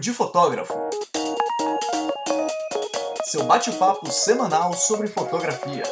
de 0.00 0.14
Fotógrafo. 0.14 0.72
Seu 3.24 3.44
bate-papo 3.44 4.10
semanal 4.10 4.72
sobre 4.72 5.06
fotografia. 5.06 5.82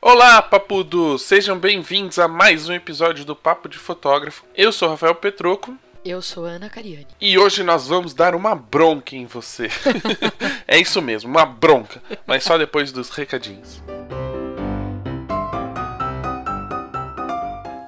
Olá, 0.00 0.40
papudos! 0.40 1.22
Sejam 1.22 1.58
bem-vindos 1.58 2.20
a 2.20 2.28
mais 2.28 2.68
um 2.68 2.72
episódio 2.72 3.24
do 3.24 3.34
Papo 3.34 3.68
de 3.68 3.78
Fotógrafo. 3.78 4.44
Eu 4.54 4.70
sou 4.70 4.88
Rafael 4.88 5.16
Petroco. 5.16 5.76
Eu 6.04 6.22
sou 6.22 6.44
Ana 6.44 6.70
Cariani. 6.70 7.08
E 7.20 7.36
hoje 7.36 7.64
nós 7.64 7.88
vamos 7.88 8.14
dar 8.14 8.36
uma 8.36 8.54
bronca 8.54 9.16
em 9.16 9.26
você. 9.26 9.68
é 10.68 10.78
isso 10.78 11.02
mesmo, 11.02 11.28
uma 11.28 11.44
bronca. 11.44 12.00
Mas 12.24 12.44
só 12.44 12.56
depois 12.56 12.92
dos 12.92 13.10
recadinhos. 13.10 13.82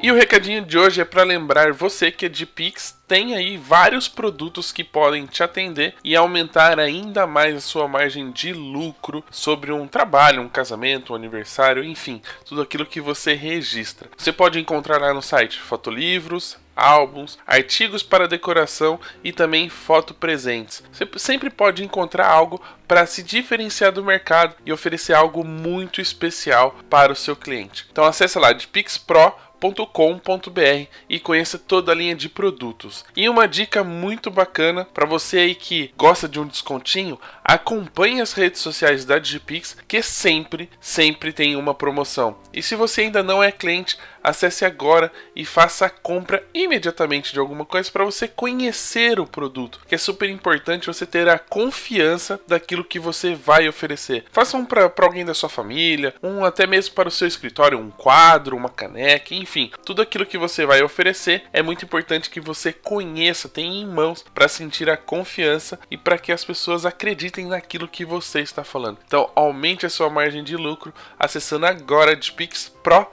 E 0.00 0.12
o 0.12 0.14
recadinho 0.14 0.64
de 0.64 0.78
hoje 0.78 1.00
é 1.00 1.04
para 1.04 1.24
lembrar 1.24 1.72
você 1.72 2.12
que 2.12 2.26
é 2.26 2.28
de 2.28 2.46
Pix 2.46 2.96
tem 3.08 3.34
aí 3.34 3.56
vários 3.56 4.06
produtos 4.06 4.70
que 4.70 4.84
podem 4.84 5.26
te 5.26 5.42
atender 5.42 5.94
e 6.04 6.14
aumentar 6.14 6.78
ainda 6.78 7.26
mais 7.26 7.56
a 7.56 7.60
sua 7.60 7.88
margem 7.88 8.30
de 8.30 8.52
lucro 8.52 9.24
sobre 9.28 9.72
um 9.72 9.88
trabalho, 9.88 10.42
um 10.42 10.48
casamento, 10.48 11.12
um 11.12 11.16
aniversário, 11.16 11.82
enfim, 11.82 12.22
tudo 12.44 12.62
aquilo 12.62 12.86
que 12.86 13.00
você 13.00 13.34
registra. 13.34 14.08
Você 14.16 14.30
pode 14.30 14.60
encontrar 14.60 15.00
lá 15.00 15.12
no 15.12 15.22
site 15.22 15.58
fotolivros, 15.58 16.58
álbuns, 16.76 17.36
artigos 17.44 18.04
para 18.04 18.28
decoração 18.28 19.00
e 19.24 19.32
também 19.32 19.68
foto 19.68 20.14
presentes. 20.14 20.84
Você 20.92 21.08
sempre 21.16 21.50
pode 21.50 21.82
encontrar 21.82 22.28
algo 22.28 22.62
para 22.86 23.04
se 23.04 23.22
diferenciar 23.22 23.90
do 23.90 24.04
mercado 24.04 24.54
e 24.64 24.72
oferecer 24.72 25.12
algo 25.12 25.42
muito 25.42 26.00
especial 26.00 26.78
para 26.88 27.12
o 27.12 27.16
seu 27.16 27.34
cliente. 27.34 27.86
Então 27.90 28.04
acesse 28.04 28.38
lá 28.38 28.52
de 28.52 28.68
Pix 28.68 28.96
Pro 28.96 29.34
com.br 29.60 30.86
e 31.08 31.18
conheça 31.18 31.58
toda 31.58 31.92
a 31.92 31.94
linha 31.94 32.14
de 32.14 32.28
produtos. 32.28 33.04
E 33.16 33.28
uma 33.28 33.46
dica 33.46 33.82
muito 33.82 34.30
bacana 34.30 34.84
para 34.84 35.06
você 35.06 35.38
aí 35.38 35.54
que 35.54 35.92
gosta 35.96 36.28
de 36.28 36.38
um 36.38 36.46
descontinho, 36.46 37.18
acompanhe 37.48 38.20
as 38.20 38.34
redes 38.34 38.60
sociais 38.60 39.06
da 39.06 39.18
Digipix 39.18 39.74
que 39.88 40.02
sempre, 40.02 40.68
sempre 40.78 41.32
tem 41.32 41.56
uma 41.56 41.72
promoção. 41.72 42.36
E 42.52 42.62
se 42.62 42.76
você 42.76 43.00
ainda 43.00 43.22
não 43.22 43.42
é 43.42 43.50
cliente, 43.50 43.96
acesse 44.22 44.66
agora 44.66 45.10
e 45.34 45.46
faça 45.46 45.86
a 45.86 45.90
compra 45.90 46.44
imediatamente 46.52 47.32
de 47.32 47.38
alguma 47.38 47.64
coisa 47.64 47.90
para 47.90 48.04
você 48.04 48.28
conhecer 48.28 49.18
o 49.18 49.26
produto, 49.26 49.80
que 49.88 49.94
é 49.94 49.98
super 49.98 50.28
importante 50.28 50.86
você 50.86 51.06
ter 51.06 51.26
a 51.26 51.38
confiança 51.38 52.38
daquilo 52.46 52.84
que 52.84 52.98
você 52.98 53.34
vai 53.34 53.66
oferecer. 53.66 54.24
Faça 54.30 54.56
um 54.56 54.66
para 54.66 54.92
alguém 54.98 55.24
da 55.24 55.32
sua 55.32 55.48
família, 55.48 56.14
um 56.22 56.44
até 56.44 56.66
mesmo 56.66 56.94
para 56.94 57.08
o 57.08 57.12
seu 57.12 57.26
escritório, 57.26 57.78
um 57.78 57.90
quadro, 57.90 58.56
uma 58.56 58.68
caneca, 58.68 59.34
enfim, 59.34 59.70
tudo 59.86 60.02
aquilo 60.02 60.26
que 60.26 60.36
você 60.36 60.66
vai 60.66 60.82
oferecer 60.82 61.44
é 61.52 61.62
muito 61.62 61.84
importante 61.84 62.28
que 62.28 62.40
você 62.40 62.72
conheça, 62.72 63.48
tenha 63.48 63.80
em 63.80 63.86
mãos 63.86 64.22
para 64.34 64.48
sentir 64.48 64.90
a 64.90 64.96
confiança 64.96 65.78
e 65.90 65.96
para 65.96 66.18
que 66.18 66.32
as 66.32 66.44
pessoas 66.44 66.84
acreditem 66.84 67.37
naquilo 67.46 67.88
que 67.88 68.04
você 68.04 68.40
está 68.40 68.64
falando. 68.64 68.98
Então, 69.06 69.30
aumente 69.34 69.86
a 69.86 69.90
sua 69.90 70.10
margem 70.10 70.42
de 70.42 70.56
lucro 70.56 70.92
acessando 71.18 71.66
agora 71.66 72.16
de 72.16 72.32
Pix 72.32 72.72
Pro 72.82 73.06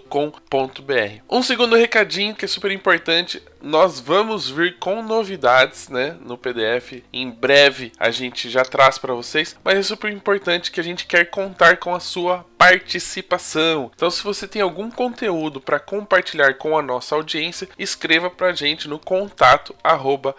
com.br. 0.00 1.22
Um 1.30 1.42
segundo 1.42 1.76
recadinho 1.76 2.34
que 2.34 2.44
é 2.44 2.48
super 2.48 2.70
importante, 2.70 3.42
nós 3.62 4.00
vamos 4.00 4.50
vir 4.50 4.76
com 4.78 5.02
novidades, 5.02 5.88
né, 5.88 6.16
no 6.20 6.36
PDF. 6.36 7.02
Em 7.12 7.30
breve 7.30 7.92
a 7.98 8.10
gente 8.10 8.50
já 8.50 8.64
traz 8.64 8.98
para 8.98 9.14
vocês, 9.14 9.56
mas 9.62 9.78
é 9.78 9.82
super 9.82 10.10
importante 10.10 10.72
que 10.72 10.80
a 10.80 10.84
gente 10.84 11.06
quer 11.06 11.26
contar 11.26 11.76
com 11.76 11.94
a 11.94 12.00
sua 12.00 12.44
participação. 12.58 13.90
Então, 13.92 14.08
se 14.08 14.22
você 14.22 14.46
tem 14.46 14.62
algum 14.62 14.88
conteúdo 14.88 15.60
para 15.60 15.80
compartilhar 15.80 16.54
com 16.54 16.78
a 16.78 16.82
nossa 16.82 17.14
audiência, 17.16 17.68
escreva 17.76 18.30
para 18.30 18.48
a 18.48 18.52
gente 18.52 18.88
no 18.88 19.00
contato 19.00 19.74
arroba. 19.82 20.36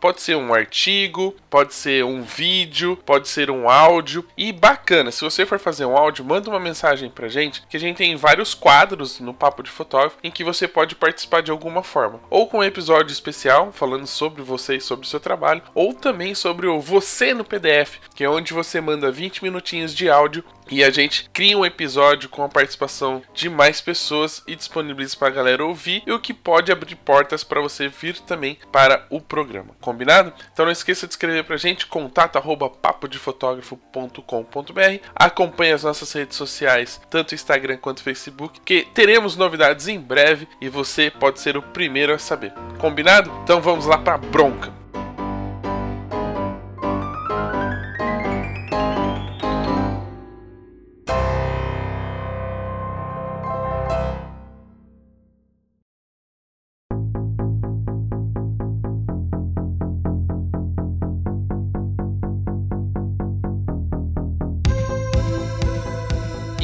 Pode 0.00 0.20
ser 0.20 0.34
um 0.36 0.52
artigo, 0.52 1.36
pode 1.48 1.74
ser 1.74 2.04
um 2.04 2.22
vídeo, 2.22 2.96
pode 3.06 3.28
ser 3.28 3.52
um 3.52 3.70
áudio. 3.70 4.26
E 4.36 4.52
bacana, 4.52 5.12
se 5.12 5.22
você 5.22 5.46
for 5.46 5.60
fazer 5.60 5.84
um 5.84 5.96
áudio, 5.96 6.24
manda 6.24 6.50
uma 6.50 6.58
mensagem 6.58 7.08
para 7.08 7.26
a 7.26 7.30
gente, 7.30 7.62
que 7.68 7.76
a 7.76 7.80
gente 7.80 7.98
tem 7.98 8.16
vários 8.16 8.52
quadros 8.52 9.20
no 9.20 9.32
Papo 9.32 9.62
de 9.62 9.70
Fotógrafo 9.70 10.18
em 10.22 10.30
que 10.30 10.44
você 10.44 10.68
pode 10.68 10.94
participar 10.94 11.42
de 11.42 11.50
alguma 11.50 11.82
forma. 11.82 12.20
Ou 12.28 12.46
com 12.46 12.58
um 12.58 12.64
episódio 12.64 13.12
especial 13.12 13.72
falando 13.72 14.06
sobre 14.06 14.42
você 14.42 14.76
e 14.76 14.80
sobre 14.80 15.06
o 15.06 15.08
seu 15.08 15.20
trabalho, 15.20 15.62
ou 15.74 15.94
também 15.94 16.34
sobre 16.34 16.66
o 16.66 16.80
Você 16.80 17.34
no 17.34 17.44
PDF, 17.44 17.98
que 18.14 18.24
é 18.24 18.28
onde 18.28 18.52
você 18.52 18.80
manda 18.80 19.10
20 19.10 19.42
minutinhos 19.42 19.94
de 19.94 20.08
áudio 20.08 20.44
e 20.70 20.84
a 20.84 20.90
gente 20.90 21.28
cria 21.32 21.58
um 21.58 21.64
episódio 21.64 22.28
com 22.28 22.42
a 22.42 22.48
participação 22.48 23.22
de 23.34 23.48
mais 23.48 23.80
pessoas 23.80 24.42
e 24.46 24.54
disponibiliza 24.54 25.16
para 25.16 25.28
a 25.28 25.32
galera 25.32 25.64
ouvir, 25.64 26.02
e 26.06 26.12
o 26.12 26.20
que 26.20 26.32
pode 26.32 26.70
abrir 26.70 26.94
portas 26.96 27.44
para 27.44 27.60
você 27.60 27.88
vir 27.88 28.18
também 28.20 28.58
para 28.70 29.06
o 29.10 29.20
programa. 29.20 29.74
Combinado? 29.80 30.32
Então 30.52 30.64
não 30.64 30.72
esqueça 30.72 31.06
de 31.06 31.12
escrever 31.12 31.44
para 31.44 31.56
a 31.56 31.58
gente, 31.58 31.86
contato 31.86 32.36
arroba 32.36 32.68
papodefotografo.com.br. 32.68 35.04
Acompanhe 35.14 35.72
as 35.72 35.84
nossas 35.84 36.12
redes 36.12 36.36
sociais, 36.36 37.00
tanto 37.10 37.34
Instagram 37.34 37.76
quanto 37.76 38.02
Facebook, 38.02 38.60
que 38.60 38.86
teremos 38.94 39.36
novidades 39.36 39.88
em 39.88 40.00
breve 40.00 40.48
e 40.60 40.68
você 40.68 41.10
pode 41.10 41.40
ser 41.40 41.56
o 41.56 41.62
primeiro 41.62 42.14
a 42.14 42.18
saber. 42.18 42.52
Combinado? 42.78 43.30
Então 43.42 43.60
vamos 43.60 43.86
lá 43.86 43.98
para 43.98 44.18
bronca. 44.18 44.79